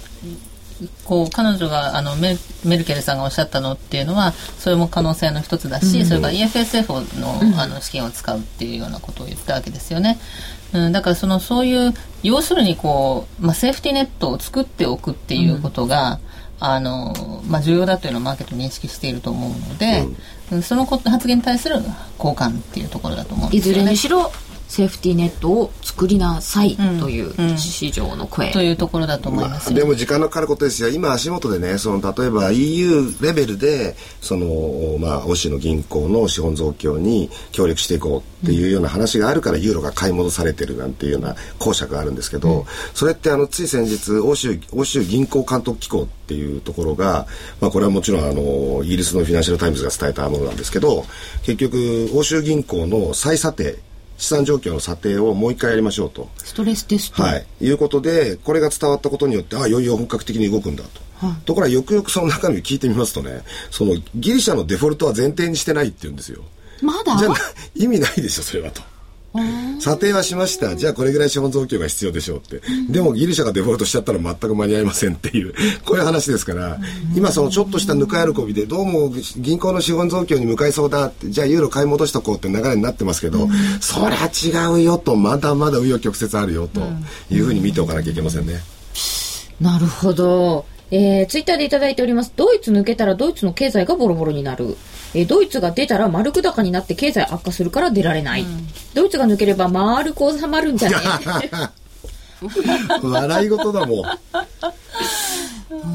[1.06, 10.20] こう彼女があのメメルケルさんがおっしゃったのっていうのはそれも可能性の一つだし、うん、それから EFSF のあの資金を使うっていうようなことを言ったわけですよね。
[10.74, 16.20] うん、だからそのそういう要するにこう、まあ、セーフティーネットを作っておくっていうことが、
[16.62, 20.08] うん、あのまあ、重要だというのをマーケット認識していると思うので、
[20.52, 21.76] うん、その発言に対する
[22.17, 23.82] 交換っていうところだと思うんですよね。
[23.82, 24.32] いずれにしろ
[24.72, 30.88] セーフティーネットを作りなさいという市場の声、うんうん、というところだと思います、まあ、でも時間のかかることですよ。
[30.88, 47.28] 今足元でねその例えば EU レベルでそのまあ欧州の銀行の資本増強に協力していこうっていうような話があるから、ユーロが買い戻されてるなんていうような講釈があるんですけど、うん、それってあのつい先日欧州欧州銀行監督機構っていうところが、
[47.60, 51.04] まあ、これはもちろんあのイギリスのフィナンシャル・タイムズが伝えたものなんですけど
[51.44, 53.78] 結局欧州銀行の再査定
[54.22, 56.30] 資産状況の査定をもう一回やりましょうと。
[56.38, 57.24] ストレステスト。
[57.24, 57.45] はい。
[57.60, 61.02] いうことで、これが伝わったことによって、ああ、いよいよ本格的に動くんだと。
[61.26, 63.41] はところがよくよくその中身聞いてみますとね、
[63.72, 66.43] そのギリシャのデフォルトは前提にしてないって言うんですよ。
[66.84, 67.18] まだ？
[67.18, 67.36] じゃあ
[67.74, 68.84] 意味ないでしょ、それはと。
[69.80, 70.76] 査定はしました。
[70.76, 72.62] じゃあこれぐらい資本増強が必要でしょうって。
[72.90, 75.54] でもギリシャがデフォルトしちゃったら全く間に合いませんっていう、
[75.86, 76.80] こういう話ですから、
[77.16, 84.30] 今そのちょっとしたぬか喜びで、どうも銀行の資本増強に向かいそうだって、じゃあユーロ買い戻しとこうって流れになってますけど、そりゃ
[84.68, 86.82] 違うよと、まだまだ紆余曲折あるよと
[87.34, 88.62] いうふうに見ておかなきゃいけませんね。
[89.60, 90.66] なるほど。
[90.92, 92.34] えー、ツイッターでいただいております。
[92.36, 94.76] ドイツ抜けたらドイツの経済がボロボロになる。
[95.14, 98.43] えー、ドイツが出たら丸く高になって経済悪化するから出られない。
[98.43, 100.95] うん、ドイツが抜ければ丸く収まるんじゃね？
[103.03, 104.03] 笑い事だも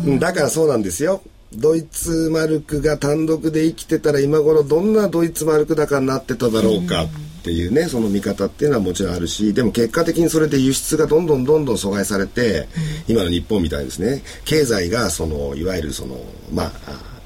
[0.04, 0.18] ん。
[0.18, 1.22] だからそうなんですよ。
[1.54, 7.08] ドイツマルクが単独で生きてたら今頃どんなドイツマルク高になってただろうかっ
[7.44, 12.68] ていうねその見方っていうのはもちろんあるしでも結果的にそれで輸出がどんどんどんどん阻害されて
[13.06, 16.18] 今の日本みたいですね経済がそのいわゆるその
[16.52, 16.72] まあ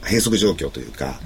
[0.04, 1.18] 閉塞状況というか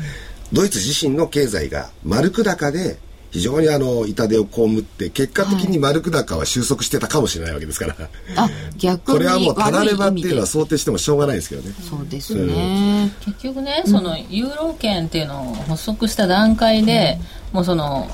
[0.54, 2.96] ドイツ自身の経済が丸く高で
[3.32, 8.48] 非常にあの痛手を被って結果的に丸く高は収束してたかもしれないわけですから、はい、あ
[8.78, 11.74] 逆にこれはもうたらればっていうのは想定してもしょうがないですけどね。
[11.80, 17.18] そうですね、うん、結局ねそのユーロ圏っていうのを発足した段階で、
[17.50, 18.08] うん、もうその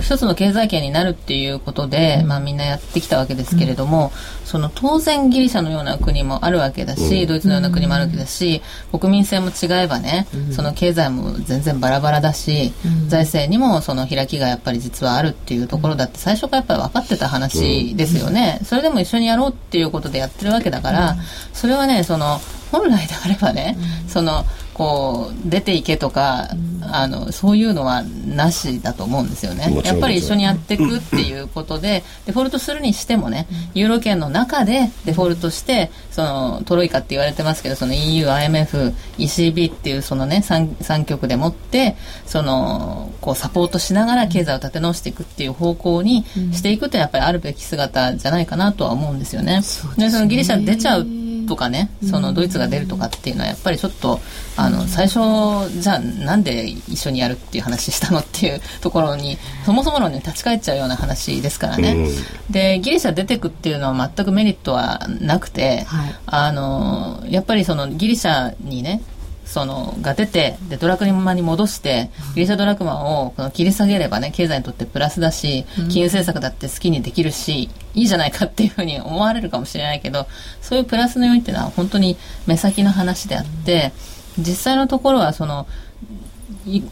[0.00, 4.12] 一つの経済圏になるっていうことで、まあ、みんなやってきたわけですけれども、
[4.42, 12.72] うん、その当然ギリシャのような国もあるわけだし、うん、ドイツのような国もあるわけだし、国民性も違えばね、うん、その経済も全然バラバラだし、
[13.06, 21.16] 財政にもその開きがやっぱり実はあるっていうところだって最初からやっぱり分かってた話ですよね、それでも一緒にやろうっていうことでやってるわけだから、
[21.52, 23.76] それはねその本来であればね、
[24.08, 24.44] その
[24.78, 26.48] こう出ていけとか、
[26.82, 29.76] あのそういうのはなしだと思うんですよね。
[29.84, 49.56] やっぱり一緒にやっていくっていうことで、デフォルトするにしてもね、ユーロ圏の中でデフォルトして、そのトロイカって言われてますけど、その EU、IMF、ECB っていうそのね三三極でもって、そのこうサポートしながら経済を立て直していくっていう方向にしていくとやっぱりあるべき姿じゃないかなとは思うんですよね。
[49.96, 51.06] で、そのギリシャ出ちゃう
[51.48, 54.20] とかねそのドイツが出るとかっていうのはやっぱりちょっと
[54.56, 62.08] あの最初じゃあなんで一緒にやるっていう話したのっていうところに そもそも論に立ち返っちゃうような話ですからね、
[62.50, 69.02] でギリシャ出てくっていうのは全くメリットはなくて、はい、あのやっぱりそのギリシャにね
[69.48, 80.26] そのが出てでドラクマに戻してギリシャドラクマをこの切り下げればね経済にとってプラスだし金融政策だって好きにできるしいいじゃないかっていうふうに思われるかもしれないけど
[80.60, 83.92] そういうプラスの要因っていうのは本当に目先の話であって
[84.38, 85.66] 実際のところはその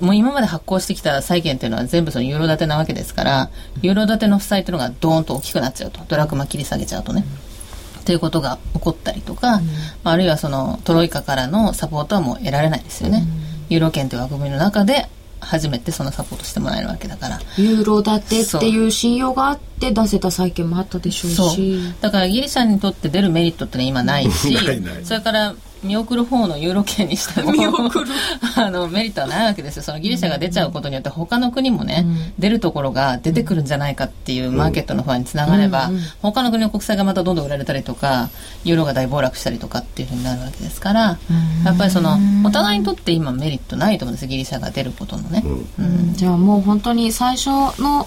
[0.01, 3.51] もう今まで発行してきた債券っていうのは全部そのユーロ建てなわけですから
[3.83, 6.01] ユーロ建ての負債っていうのがドーンと大きくなっちゃうと。
[6.09, 7.25] ドラクマ切り下げちゃうとね。
[8.07, 9.67] ということが起こったりとか、うん、
[10.05, 13.27] あるいはそのトロイカからのサポートはもう得られないですよね、
[13.69, 15.09] うん、ユーロ圏という枠組みの中で
[15.41, 17.39] 初めてそのサポートしてもらえるわけだから。
[17.57, 21.51] ユーロ建てっていう信用があって出せた債券もあったでしょう。
[21.51, 24.57] しだからギリシャにとって出るメリットってのは今ないし
[25.05, 27.53] それから見送る方のユーロ圏にしても
[28.57, 29.83] あのメリットはないわけですよ。
[29.83, 38.31] そのギリシャが出ちゃうことによって他の国もね、うん、出るところが出てくるんじゃないかっていうマーケットの不安につながれば、うん、他の国の国債がまたどんどん売られたりとか
[38.65, 45.43] ユーロが大暴落したりとかっていうふうになるわけですから、うん、やっぱりそのお互いにとって今メリットないと思うんですギリシャが出ることのね、
[46.13, 47.49] じゃあもう本当に最初
[47.81, 48.07] の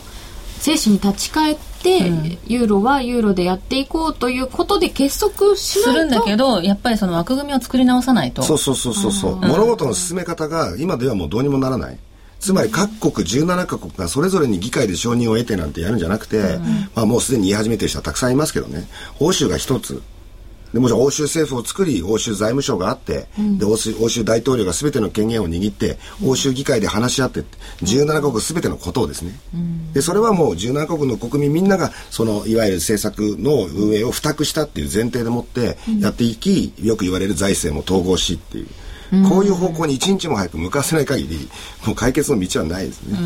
[0.60, 8.44] 精神に立ち返って、うん、ユーロはユーロでやっていこうということで結束しするんだけどやっぱりその枠組みを作り直さないと。
[8.44, 11.98] そうそうそうそうそう、物事の進め方が今ではもうどうにもならない。
[12.40, 16.64] つまり各国17カ国がそれぞれに議会で承認を得てなんてやるんじゃなくて、うん、
[16.96, 18.88] まあもうすでに言い始めてる人はたくさんいますけどね。
[19.20, 20.02] 欧州が一つ
[20.74, 27.44] でもちろん欧州政府を作り欧州財務省があって、うん、で欧州欧州大統領が全ての権限を握って欧州議会で話し合って
[27.82, 38.68] 17カ国全てのことをですね、うん、でそれはもう17カ国の国民みんながそのいわゆる政策の運営を付託したっていう前提でもってやっていき、よく言われる財政も統合しっていう。
[39.28, 41.50] こういう方向に一日も早く向かせない限り
[41.86, 43.18] もう解決の道はないですね、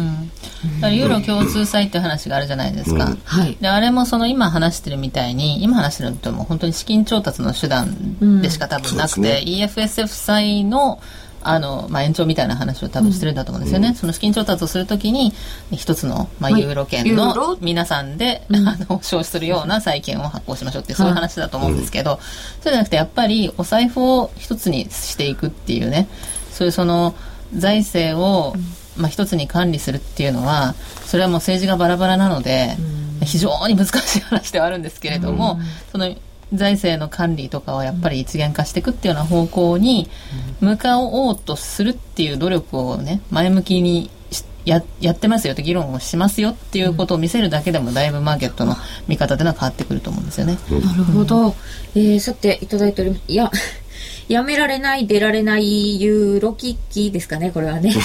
[0.84, 3.10] うん、ユーロ共通債っていう話があるじゃないですか、う
[3.44, 9.24] ん、であれもその今話してるみたいに今話してるともう本当に資金調達の手段でしか多分なくて、うん。
[9.24, 11.02] ね、EFSF 債の
[11.44, 15.34] あの、まあ、延長みたいな話を多分してるんだと思うんですよね、うん、その資金調達をするときに
[15.72, 18.58] 一つの、まあ、ユーロ圏の皆さんで、あ
[18.90, 22.20] の 消費するような債券を発行しましょうってそういう話だと思うんですけど、
[22.62, 26.08] そうじゃなくてやっぱりお財布を一つにしていくっていうね。
[26.52, 27.16] そういうその
[27.56, 28.56] 財政を、
[28.96, 30.76] まあ、一つに管理するっていうのは
[31.06, 32.78] それはもう政治がバラバラなので、
[33.24, 35.60] 非常に難しい話ではあるんですけれども、
[35.92, 36.14] その
[36.54, 40.10] 財政の管理とかはやっぱり一元化していくっていうような方向に
[40.62, 44.10] 向かおうとするっていう努力をね前向きに
[44.66, 48.76] ややってますよって議論をしますよっていうことを見せるだけでもだいぶマーケットの
[49.08, 50.58] 見方というのは変わってくると思うんですよね。
[50.70, 51.54] なるほど。
[51.96, 53.22] えー、さていただいております。
[53.28, 53.52] いや
[54.30, 57.94] やめられない出られないユーロ危機ですかねこれはね。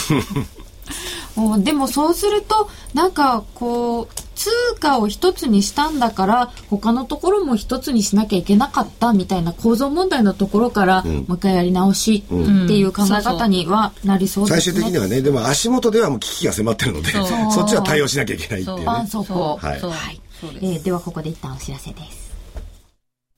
[1.62, 12.28] でもそうするとなんかこう通貨を一つにしたんだから他のところも一つにしなきゃいけなかったみたいな構造問題のところから、もう一回やり直しっ
[12.68, 14.70] ていう考え方にはなりそうです。
[14.70, 17.11] ね、最終的にはねでも足元ではもう危機が迫ってるので
[17.51, 19.07] そっちは対応しなきゃいけないっていうね。
[19.11, 20.20] そこはい、はい。
[20.61, 22.28] えー、ではここで一旦お知らせです。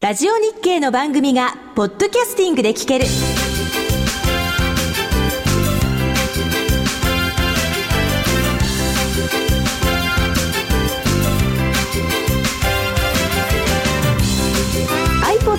[0.01, 3.05] ラジオ日経の番組がポッドキャスティングで聞ける。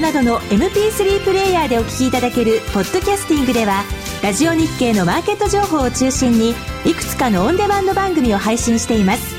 [0.00, 3.84] ドなどの MP3 プレイヤーでお聞きいただけるポッドキャスティングでは
[4.22, 6.54] ラジオ日経のマーケット情報を中心に
[6.86, 9.36] いくつかのオンデマンド番組を配信しています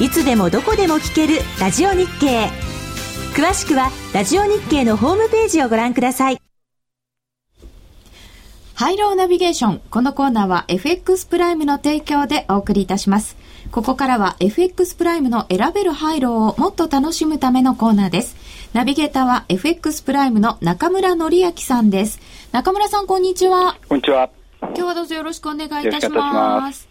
[0.00, 2.48] いつでもどこでも聞けるラジオ日経
[3.34, 6.38] 詳しくはラジオ日経のホームページをご覧ください
[8.74, 9.80] ハイローナビゲーション。
[9.88, 13.38] このコーナーは FX プライムの提供でお送りいたします。
[13.72, 18.36] ここからは FX プライムの選べるハイローをもっと楽しむためのコーナーです。
[18.72, 22.20] ナビゲーターは FX プライムの中村則明さんです。
[22.52, 23.76] 中村さん、こんにちは。
[23.88, 24.28] こんにちは。
[24.60, 26.88] 今日はどうぞよろしくお願いいたします。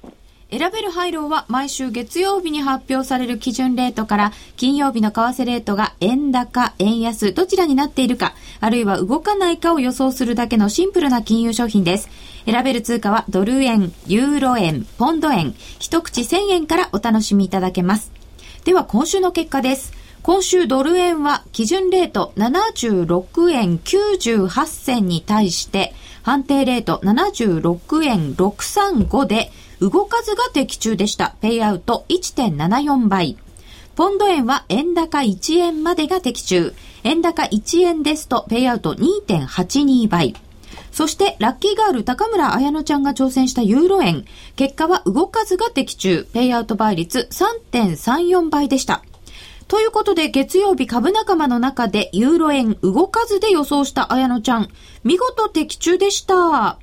[0.49, 12.09] 選べる配慮は毎週月曜日に発表される基準レートから金曜日の為替レートが円高、円安、どちらになっているか、あるいは動かないかを予想するだけのシンプルな金融商品です。
[12.45, 18.11] 選べる通貨はドル円、ユーロ円、ポンド円、一口1000円からお楽しみいただけます。
[18.63, 19.93] では今週の結果です。
[20.25, 31.35] 今週ドル円は基準レート76円98銭に対して判定レート76円635で動かずが的中でした。
[31.41, 33.37] ペイアウト1.74倍。
[33.95, 36.73] ポンド円は円高1円までが的中。
[37.03, 40.33] 円高1円ですとペイアウト2.82倍。
[40.91, 44.25] そして、ラッキーガール高村彩乃ちゃんが挑戦したユーロ円。
[44.55, 46.27] 結果は動かずが的中。
[46.33, 49.03] ペイアウト倍率3.34倍でした。
[49.67, 54.69] ということで、月曜日株仲間の中でユーロ円動かずで予想した綾野ちゃん、
[55.03, 56.77] 見事的中でした。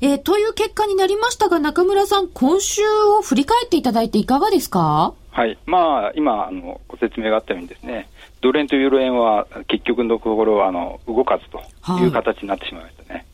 [0.00, 2.82] えー、という結果になりましたが、中村さん、今週
[3.18, 5.12] を振り返っていただいていかがですか？
[5.32, 5.58] はい。
[5.66, 8.08] まあ、今、あの、ご説明があったようにですね、
[8.40, 11.60] ドル円とユーロ円は結局のところ、あの、動かずと
[12.02, 13.26] いう形になってしまいましたね。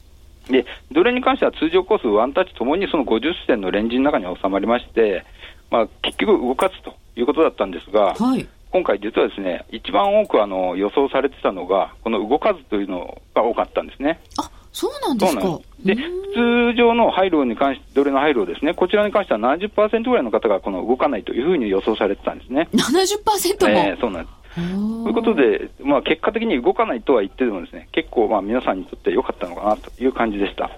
[0.49, 5.25] はい、で、ドル円に関しては通常コース、ワンタッチともにその50銭のレンジの中に収まりまして、
[5.71, 14.21] まあ、結局動かずということだったんですが、はい、今回、実はですね、一番多くあの予想されてたのが、この動かずというのが多かったんですね。
[14.39, 15.59] あそうなんですか。
[15.85, 22.69] で、通常の廃炉に関して、ドルの廃炉ですね、こちらに関しては70%ぐらいの方がこの動かないというふうに予想されてたんですね。
[22.73, 24.41] 70%も、えー、そうなんです。
[24.55, 30.71] ということで、まあ、結果的に動かないとは言ってもですね、結構まあ皆さんにとって良かったのかなという感じでした。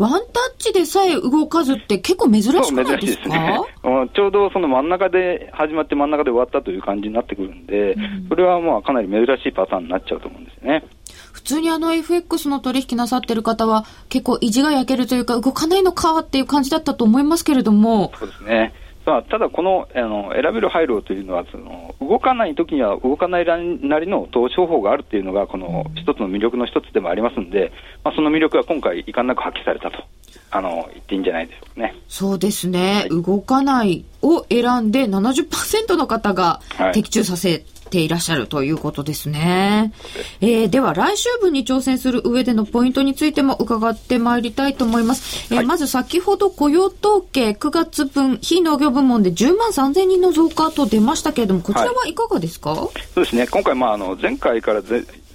[0.00, 0.22] ワンタッ
[0.56, 3.22] チでさえ動かずって結構珍しくないですか？
[3.22, 3.60] ですね。
[4.14, 10.84] ちょうどその真ん中で始まって真ん中で終わったという感じになってくるんで、うん、それはまあかなり珍しいパターンになっちゃうと思うんですね。
[11.32, 18.10] 普通にあの FX の取引なさってる方は結構意地が焼けるというか動かないのかっていう感じだったと思いますけれども。
[18.18, 18.72] そうですね。
[19.10, 27.72] まあ、ただ、このあの選べる配慮というのはその、動かないときには動かないなりの投資方法があるというのが、この一つの魅力の一つでもありますんで、
[28.04, 30.04] まあ、その魅力は今回、遺憾なく発揮されたと。
[30.50, 31.94] あの言っていいんじゃないでしょうかね。
[32.08, 36.60] そうですね、はい、動かないを選んで70%の方が
[36.92, 39.92] 的中させていらっしゃるということですね。
[40.40, 45.46] はい、えー、では来週分に挑戦する上でのポイントについても伺ってまいりたいと思います。
[45.52, 52.78] えーはい、まず先ほど雇用統計9月分非農業部門で10万3000人の増加と出ましたけれども、こちらはいかがですか、はい、
[53.14, 54.82] そうですね、今回、まあ、あの前回から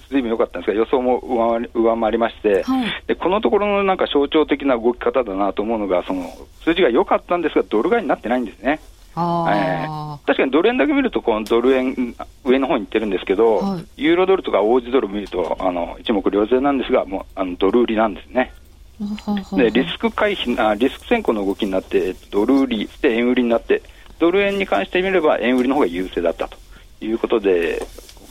[0.08, 6.30] ずいぶん良かったんですが、予想も上回上回りまして、はい、でこのところのなんか象徴的な動き方だなと思うのが、その
[6.64, 8.80] 数字が良かったんですが、ドル買いになってないんですね。
[9.16, 18.52] えー、確かにドル円だけ見ると、このドル円、上の方に行ってるんですけど、はい、ユーロドルとかオージドル見ると、あの一目瞭然なんですが、もうあのドル売りなんですね。
[19.52, 23.82] でリスク回避あ、リスク先行の動きになって、ドル売り、で円売りになって、
[24.18, 26.56] ドル円に関してみれば円売りの方が優勢だったと
[27.00, 27.86] いうことで、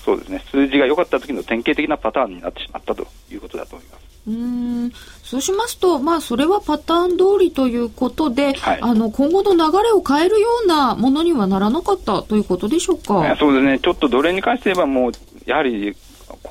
[0.05, 4.05] そうですね、数字が良かった時の典型的なパターンになってしまったということだと思います。
[4.27, 4.91] うん
[5.23, 13.35] そうしますと、まあ、それはパターン通りということで、はい、あの今後の流れを変えるようなものにはならなかったということでしょうか？
[13.37, 15.11] そうですね、ちょっとドル円に関して言えば、もう
[15.45, 15.95] やはり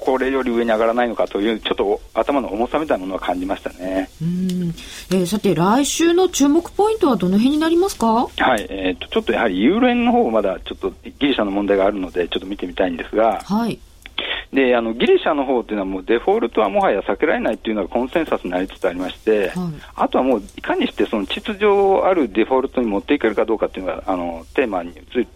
[0.00, 4.10] これより上に上がらないのかという、ちょっと頭の重さみたいなものは感じましたね。
[4.20, 8.26] うん、えー、さて、来週の注目ポイントはどの辺になりますか？
[8.26, 13.78] はい、えーと、ちょっとやはりユーロ円の方まだちょっとギリシャの問題があるので、ちょっと見てみたいんですが、はい、
[14.52, 21.66] であのギリシャの方っていうのはもうデフォルトはもはや避けられないっていうのがコンセンサスになりつつありまして、はい、あとはもういかにしてその秩序
[22.04, 25.28] あるデフォルトに持っていけるかどうかっていうのがあのテーマに移って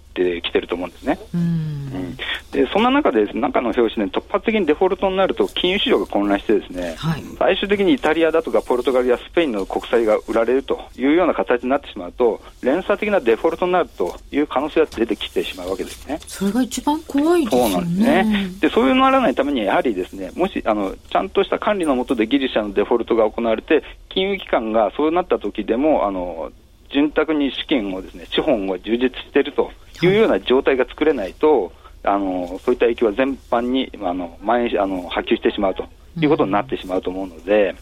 [0.43, 1.19] きてると思うんですね。
[1.35, 2.17] うん、
[2.53, 16.19] でそんな中で中の表紙で突発的にデフォルトになると金融市場が混乱してですね、はい、最終的にイタリアだとかポルトガルやスペインの国債が売られるというような形になってしまうと連鎖的なデフォルトになるという可能性が出てきてしまうわけですね。
[16.27, 17.63] それが一番怖いですね。
[17.63, 18.51] そうなんですね。
[18.61, 26.51] でそういうのならないためにやはりですねもしあのちゃんとした管理のもとでギリシャのデフォルトが行われて金融機関がそうなった時でもあの
[26.91, 29.71] 潤沢に資金をですね資本を充実していると
[30.03, 31.73] いうような状態が作れないと、
[32.05, 35.87] あのそういった影響は全般にあの蔓延あの波及してしまうと
[36.21, 37.75] いうことになってしまうと思うので、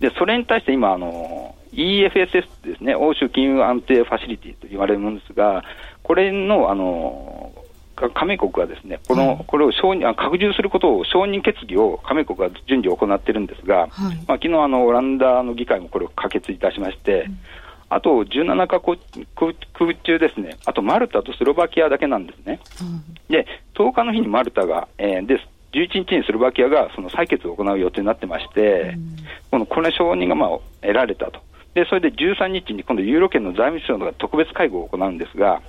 [0.00, 5.64] でそれに対して今あの、EFSS ですね、欧州金融安定ファシリティと言われるものですが、
[6.02, 7.52] これのあの
[7.96, 17.38] 加盟国はですね、この、これを承認、拡充することを承認決議を加盟国が順次行っているんですが、はい、まあ昨日あのオランダの議会もこれを可決いたしまして、うん
[17.88, 18.98] あと17か国
[19.98, 22.60] 中ですね、あとマルタとスロバキアだけなんですね。
[22.80, 25.40] うん、で、10日の日にマルタが、えー、で、
[25.72, 29.16] 11日にスロバキアがその採決を行う予定になってまして、うん、
[29.50, 31.40] このこの承認がまあ得られたと。
[31.74, 35.60] で、それで13日に今度ユーロ圏の財務省が特別会合を行うんですが、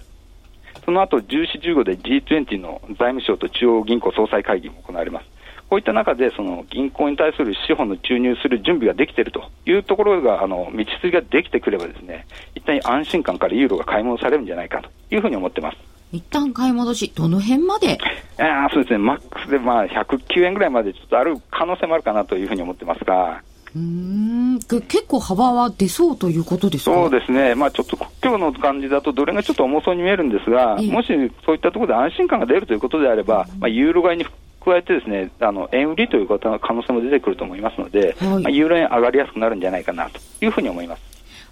[0.85, 5.36] その後14、15で G20 の財務省と中央銀行総裁会議も行われます。
[5.69, 15.77] こういった中で、その銀行に対する資本の注入する準備ができているというところが、あの道筋ができてくれば、ですね一旦安心感からユーロが買い戻されるんじゃないかというふうに思ってます。
[16.13, 17.97] 一旦買い戻し、どの辺まで？
[18.39, 23.41] あそうですね、マックスでまあ109円ぐらいまでちょっとある可能性もあるかなというふうに思ってますが。
[23.75, 24.59] うん。
[24.87, 26.95] 結構幅は出そうということですか？
[26.95, 31.07] そうですね、まあ、ちょっと今日の感じだと、どれがちょっと重そうに見えるんですが、もし
[31.45, 34.25] そういったところで安心感が出るということであれば、まあ、ユーロ買いに
[34.67, 41.01] 加えてですね、あの円売りということの可能性も出てくると思いますので、はい、まあ、ユーロ円上がりやすくなるんじゃないかなというふうに思います。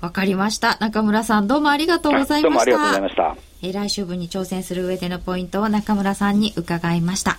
[0.02, 0.78] わかりました。
[0.82, 2.50] 中村さん、どうもありがとうございました。
[2.50, 3.36] どうもありがとうございました。
[3.64, 7.38] え来週分に挑戦する上でのポイントを中村さんに伺いました。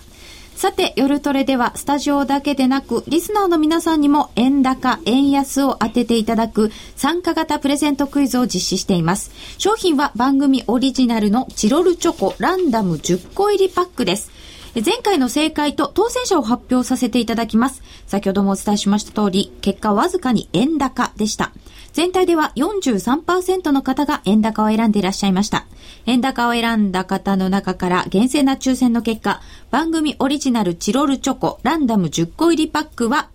[0.55, 9.29] さて、夜トレではスタジオだけでなく、リスナーの皆さんにも円高、円安を当てていただく参加型プレゼントクイズを実施しています。
[9.59, 14.31] 商品は番組オリジナルのチロルチョコランダム10個入りパックです。
[14.75, 17.81] 前回の正解と当選者を発表させていただきます。
[18.05, 21.51] 先ほどもお伝えしました通り、結果わずかに円高でした。
[21.93, 25.65] 全体では43%の方が円高を選んでいらっしゃいました。
[26.05, 29.41] 円高を選んだ方の中から厳正な抽選の結果、
[29.71, 33.29] 番組オリジナルチロルチョコランダム10個入りパックは、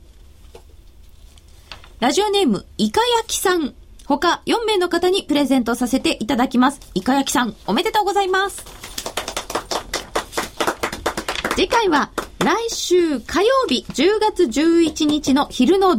[1.99, 3.75] ラジオネーム、イカヤキさん、
[4.07, 6.81] 他4名の方にプレゼントさせていただきます。
[6.95, 8.82] イカヤキさん、おめでとうございます。
[11.55, 15.99] 次回は来週火曜日10月11日の昼の12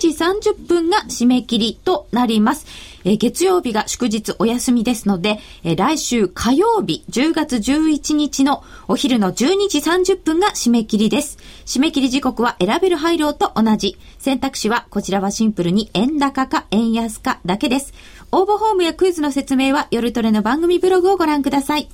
[0.00, 2.66] 時30分が締め切りとなります。
[3.04, 11.36] え月曜日が祝日お休みですので、え来週火曜日10月11日のお昼の12時30分が締め切りです。
[11.66, 13.98] 締め切り時刻は選べる配慮と同じ。
[14.18, 17.92] 選択肢はこちらはシンプルに円高か円安かだけです。
[18.32, 21.90] 応募フォームやクイズの説明は夜トレの番組ブログをご覧ください。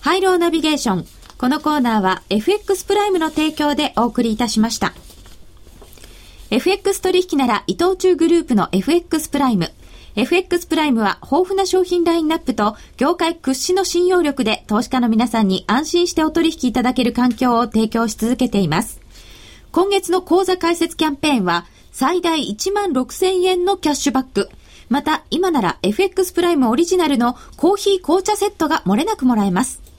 [0.00, 4.92] ハイローナビゲーションこのコーナーは FX プライムの提供でお送りいたしました。
[6.50, 9.72] FX 取引なら伊藤忠グループの FX プライム。
[10.16, 19.00] FX プライムは豊富な商品ラインナップと業界屈指の信用力で投資家の皆さんに安心してお取引いただける環境を提供し続けています。
[19.72, 24.50] 今月の講座開設キャンペーンは最大1万6000円のキャッシュバック。
[24.90, 29.89] また今なら FX プライムオリジナルのコーヒー紅茶セットが漏れなくもらえます。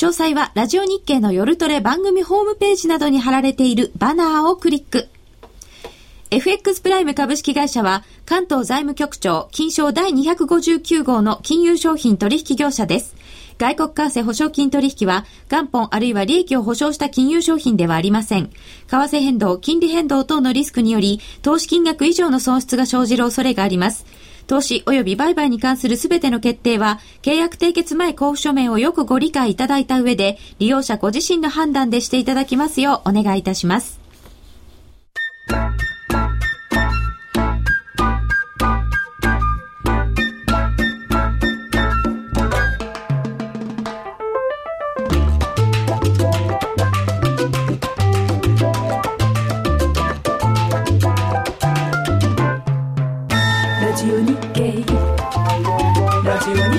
[0.00, 5.08] 詳細はラジオ日経の夜トレ番組ホームページなどに貼られているバナーをクリック。
[6.30, 13.14] FX プライム株式会社は関東財務局長金賞第259号の金融商品取引業者です。
[13.58, 18.48] 外国為替保証金取引は元本あるいは利益を保証した金融商品ではありません。
[18.48, 18.54] 為
[18.88, 24.06] 替変動、金利変動等のリスクにより投資金額以上の損失が生じる恐れがあります。
[24.50, 34.00] 投資及び売買に関するすべての決定は、契約締結前交付書面をよくご理解いただいた上で、利用者ご自身の判断でしていただきますようお願いいたします。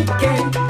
[0.05, 0.60] さ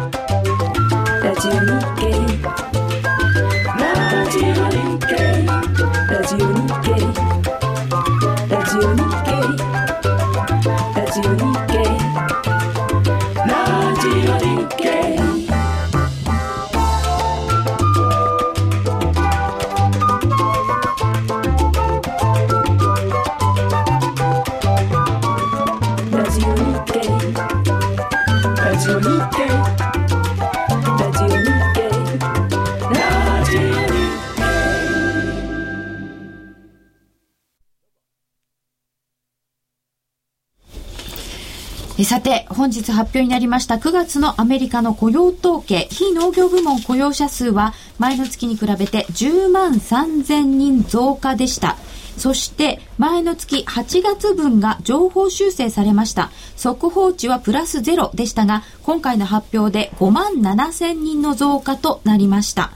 [42.93, 51.77] 発表になりました9月のアメリカの雇用統計、非農業部門雇用者数は前の月に比べて10万3000人増加でした。
[52.17, 56.29] そして前の月8月分が情報修正されました。
[56.55, 62.71] 速報値はプラスゼロでしたが、今回の発表で5万7000人の増加となりました。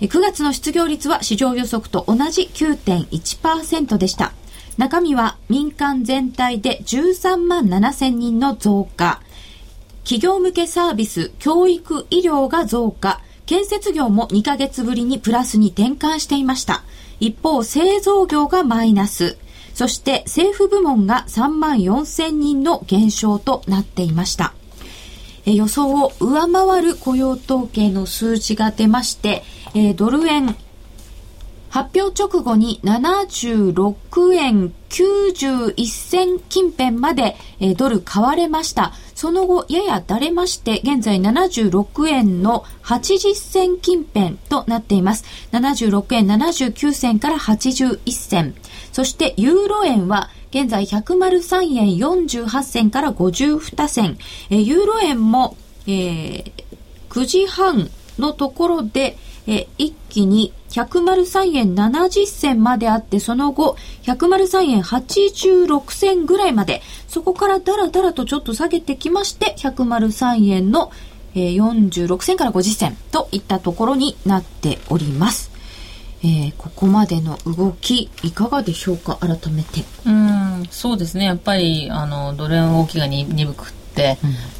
[0.00, 4.32] 9月の失業率は市場予測と同じ9.1%でした。
[4.78, 9.20] 中身は民間全体で13万7千人の増加。
[10.02, 13.20] 企業向けサービス、教育、医療が増加。
[13.44, 16.84] 建設業も2ヶ月ぶりにプラスに転換していました。
[17.20, 19.36] 一方、製造業がマイナス。
[19.74, 24.54] そして政府部門が3万4千人の減少となっていました。
[25.44, 29.42] 予想を上回る雇用統計の数字が出まして、
[29.96, 30.56] ドル円
[31.72, 38.92] 発表直後に76円91銭近辺まで、えー、ドル買われました。
[39.14, 45.24] その後、ややだれまして、現在76円の80銭近辺となっています。
[45.52, 48.54] 76円79銭から81銭。
[48.92, 54.18] そして、ユーロ円は、現在103円48銭から52銭。
[54.50, 55.56] えー、ユーロ円も、
[55.86, 56.52] えー、
[57.08, 59.16] 9時半のところで、
[59.46, 70.90] え一気に103円70銭まであって、その後、103円86銭ぐらいまで、そこからだらだらとちょっと下げてきまして、103円の、
[71.34, 75.50] えー、46銭から50銭といったところになっております。
[76.24, 79.16] えー、ここまでの動きいかがでしょうか？
[79.16, 79.82] 改めて。
[80.06, 81.24] うんそうですね。
[81.24, 84.02] やっぱりあのドル円動きが鈍く、うん、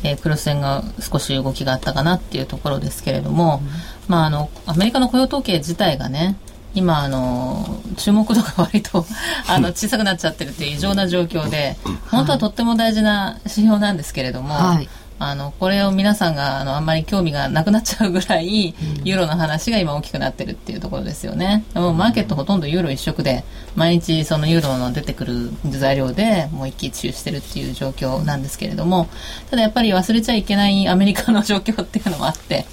[0.02, 3.70] えー、黒線が少し動きがあったかなっていうところですけれども、うん、
[4.08, 6.36] まあ、あのアメリカの雇用統計自体がね
[6.74, 9.04] 今あの注目度が割と
[9.48, 11.76] あの小さくなっちゃってるっていう異常な状況で
[12.10, 14.88] 本当はとっても大事な指標なんですけれども、はい、
[15.18, 18.74] あのこれを皆さんがあのあんまり興味がなくなっちゃうぐらい、
[19.04, 21.64] ユーロの話が今大きくなってるっていうところですよね。
[21.74, 23.44] でもマーケットほとんどユーロ一色で
[23.76, 29.08] 毎日そのユーロの出てくる材料でもう一喜一憂してるっていう状況なんですけれども
[29.48, 32.66] ただやっぱり忘れちゃいけないアメリカの状況っていうのもあって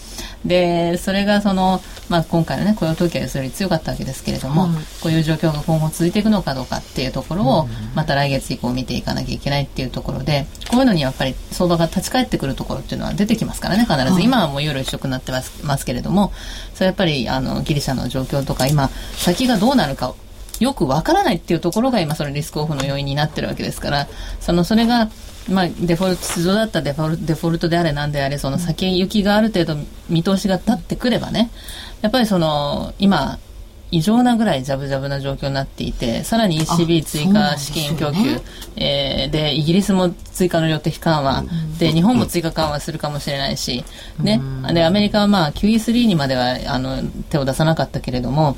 [0.45, 16.31] でそれがその、まあ、今回の、ね、雇用統計がそれより強かったわけですけれども、うん、こういう状況が今後続いていくのかどうかっていうところを、また来月以降見ていかなきゃいけないっていうところでこういうのにやっぱり相場が立ち返ってくるところっていうのは出てきますからね必ず、今はもうユーロ一色になってますますけれども
[16.73, 20.13] それやっぱりあのギリシャの状況とか今先がどうなるか
[20.59, 24.07] よくわからないっていうところが今そのリスクオフの要因になってるわけですから
[24.39, 25.09] そのそれが
[25.49, 29.77] まあ、デフォルト、通常だったデフォルデフォルトであれなんであれ、その先行きがある程度
[30.09, 31.49] 見通しが立ってくればね、
[32.01, 33.39] やっぱりその、今、
[33.91, 38.41] 異常なぐらいジャブジャブな状況になっていて、さらに ECB 追加資金供給、で、
[38.75, 41.43] えー、で、イギリスも追加の量的緩和、
[41.79, 43.83] で、日本も追加緩和するかもしれないし、
[44.19, 44.41] ね、
[44.71, 48.57] で、アメリカはまあ QE3 にまではあの手を出さなかったけれども、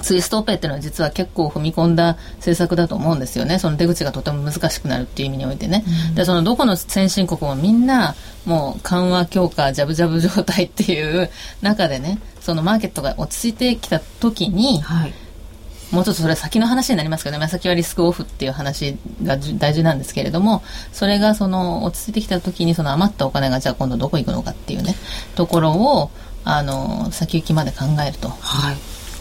[0.00, 3.58] ツイストオペっていうのは実は結構踏み込んだ政策だと思うんですよね。
[3.58, 5.84] その出口がとても難しくなるっていう意味においてね。
[6.10, 11.30] うん、で、そのどこの先進国もみんなもう緩和強化、ジャブジャブ状態っていう
[11.62, 15.14] 中でね、そのマーケットが落ち着いてきた時に、はい
[15.90, 24.94] もうちょっとそれは先の話になりますけどね、先はリスクオフっていう話が大事なんですけれども、それがその落ち着いてきた時にその余ったお金がじゃあ今度どこ行くのかっていうね、
[25.34, 26.10] ところを、
[26.44, 28.28] あの、先行きまで考えると。
[28.28, 28.76] はい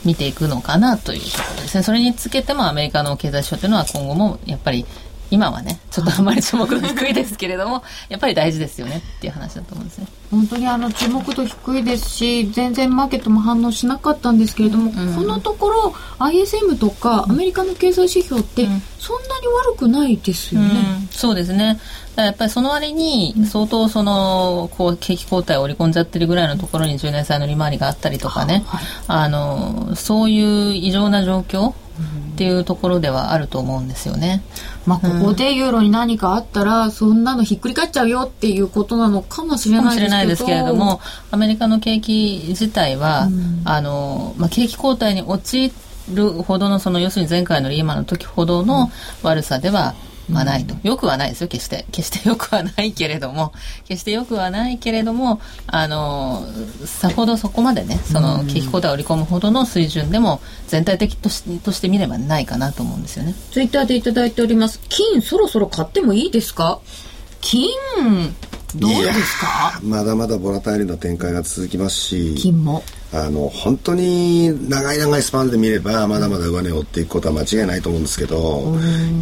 [0.08, 1.84] 見ていくのかなというところですね。
[1.84, 4.86] それにつけてもアメリカの経済指標というのは今後もやっぱり
[5.32, 10.08] 今はねちょっとあんまり注目度低いですけれども やっぱり大事ですよねっていう話だと思うんですね。
[10.30, 18.66] 本当にあの注目度低いですし全然マーケットも反応しなかったんですけれども、うん、このところ ISM とかアメリカの経済指標って
[19.00, 21.80] そんなに悪くないですよね、うん、そうですね。
[22.24, 31.74] やっぱりその割に相当そのこう景気後退を織り込んじゃってるぐらいのところに10年債の利回りがあったりとかね、はい、あのそういう異常な状況っ
[32.38, 34.44] ていうところではあると思うんですよね。
[34.88, 45.74] まあ、ここでユーロに何かあったら、そんなのひっくり返っちゃうよっていうことなのかもしれないですけれども、アメリカの景気自体は、うん、あの、まあ、景気後退に陥
[46.14, 48.90] るほどの、その、要するに前回のリーマンの時ほどの
[49.24, 49.94] 悪さでは、
[50.30, 50.76] まあないと。
[50.84, 51.86] よくはないですよ、決して。
[51.92, 53.54] 決してよくはないけれども、
[53.88, 56.46] 決してよくはないけれども、あの、
[56.86, 63.34] さほどそこまでね、その、景気後退を織り込むほどの水準でも、全体的としとして見ればないかなと思うんですよね。
[63.52, 64.80] ツイッターでいただいております。
[64.90, 66.80] 金、そろそろ買ってもいいですか？
[67.42, 67.70] 金、
[68.76, 69.80] どうですか？
[69.84, 72.84] まだまだボラタイルな展開が続きますし、金も。
[73.14, 78.76] あの本当に長い長いスパンで見ればまだまだ上値を追っていくことは間違いないと思うんですけど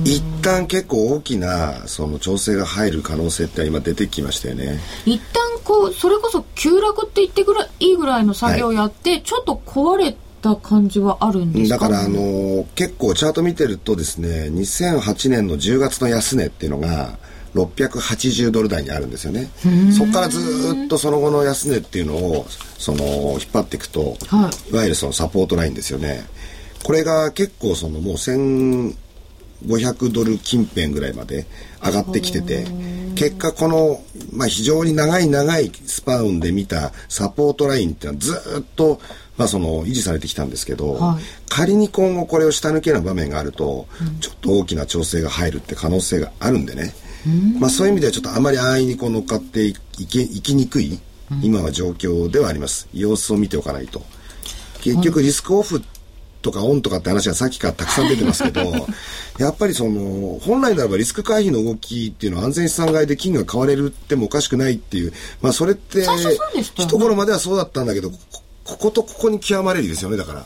[0.03, 4.80] 一旦結構大きなその調整が入る可能性って今出てきましたよね。
[5.05, 17.18] 一旦こうそれこそ急落って言ってぐらいいいぐらいの作業をやって、はい、ちょっと壊れた感じはあるんですだからあの結構チャート見てるとですね2008年の10月の安値っていうのが
[17.56, 19.49] 680ドル台にあるんですよね。
[19.97, 20.39] そこからず
[20.86, 22.45] っとその後の安値っていうのを
[22.78, 26.26] その引っ張っていくと、はい、いわゆるそのサポートラインですよね。
[26.84, 28.93] これが結構そのもう1500
[30.12, 31.47] ドル近辺ぐらいまで
[31.84, 32.68] 上がってきてて
[33.16, 38.99] 結果この、まあ、非常に長い長いスパンで見たサポートラインっていうのはずっと
[39.38, 46.93] まあ、その維持されてきたんですけど、はい、仮に今後これを下抜ける場面があると、うん、ちょっと大きな調整が入るって可能性があるんでね、
[47.59, 49.73] まあ、そういう意味ではちょっとあまり安易にこう乗っかってい
[50.07, 50.99] けいきにくい
[51.41, 54.03] 今は状況ではあります、様子を見ておかないと。
[54.82, 55.82] 結局リスクオフ
[56.43, 58.61] とかオンとかって話はさっきからたくさん出てますけど
[59.39, 66.05] やっぱりその本来ならばリスク回避の動きっていうのは安全資産買いで金が買われるってもおかしくないっていうまあそれって
[66.76, 68.11] 一頃まではそうだったんだけど
[68.63, 70.45] こことここに極まれるですよねだから。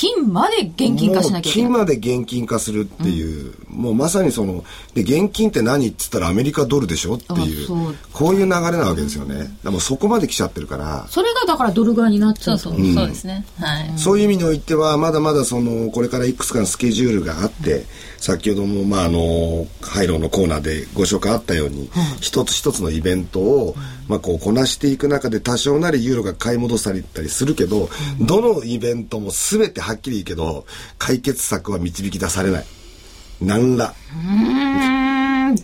[0.00, 1.68] 金まで現金化しなきゃいけない。
[1.68, 7.68] 金まで現金化するっていう、うん、もうまさにその、で、現金って何っつったらアメリカドルでしょっていう、
[8.14, 9.54] こういう流れなわけですよね。
[9.62, 11.06] でもそこまで来ちゃってるから。
[11.10, 13.44] それがだからドル買いになっちゃうそうそう、うん、そうですね。
[13.58, 13.92] はい。
[13.98, 17.84] そういう意味においては、まだまだその、これからいくつかのスケジュールがあって、
[18.20, 21.90] 先ほども、まあ、あの、ハイローのコーナーでご紹介あったように、
[22.20, 23.74] 一つ一つのイベントを、
[24.08, 27.88] まあ、こう、こなしていく中で多少なりユーロが買い戻されたりするけど、
[28.20, 30.66] どのイベントも全てはっきり言うけど、
[30.98, 32.64] 解決策は導き出されない。
[33.40, 33.94] 何ら。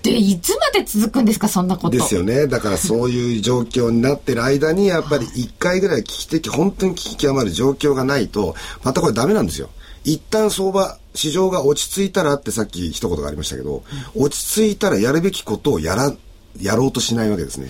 [0.03, 1.97] で、いつまで続くんですか、そんなこと。
[1.97, 2.47] ですよね。
[2.47, 9.69] だからそういう状況になってる間に、 やっぱり一回ぐらい危機的、本当に危機極まる状況がないと、またこれダメなんですよ。
[10.05, 13.83] 一旦相場、市場が落ち着いたらってさっき一言がありましたけど、
[14.15, 16.15] 落ち着いたらやるべきことをやら、
[16.61, 17.69] やろうとしないわけですね。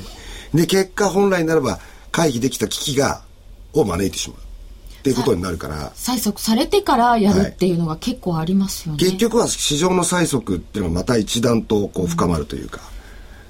[0.53, 1.81] で、結果本来ならば
[2.13, 3.23] 回避できた危機が、
[3.73, 4.39] を招いてしまう。
[4.41, 12.81] っていうことになるから催促されてからやるっていうのが結構ありますよね、はい、結局は市場の催促っていうのはまた一段とこう深まるというか、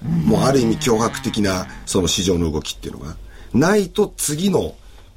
[0.04, 3.16] うん、もうある意味脅迫的なその市場の動きっていうのが
[3.54, 4.74] ないと次の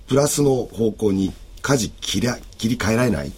[0.08, 3.34] プラスの方向に舵切り切り替えられない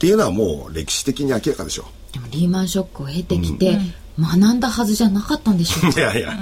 [0.00, 2.14] っていうのはもう歴史的に明らかでしょう。
[2.14, 3.76] でもリーマンショックを経てきて、
[4.18, 5.92] 学んだはずじゃなかったんでしょう。
[5.92, 6.32] かいやいや、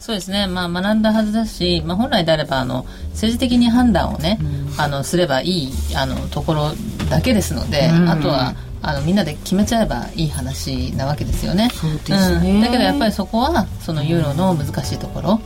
[0.00, 4.36] そうですね、まあ、学んだはずだし、まあ、本来であればあの政治的に判断をね、
[4.78, 6.72] あのすればいいあのところ
[7.08, 11.70] だけですので、あとはあのみんなで決めちゃえばいい話なわけですよね。
[11.72, 15.40] そうですね、だけどやっぱりそこはそのユーロの難しいところ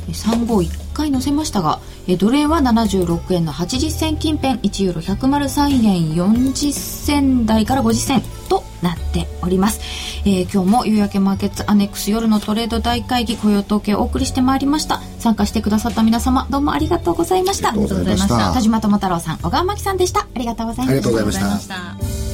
[0.07, 9.81] 351回乗せましたが、えドル円は76円の80銭近辺1ユーロ103円40銭台から50銭となっております、
[10.25, 15.01] えー、今日も夕焼けマーケッツアネックス夜のトレード大会議雇用統計をお送りしてまいりました。
[15.19, 17.69] 参加してくださった皆様どうもありがとうございました。
[17.69, 18.53] ありがとうございました。
[18.53, 20.21] 田島智太郎さん小川真紀さんでした。
[20.21, 21.09] ありがとうございました。
[21.09, 22.24] ありがとうございました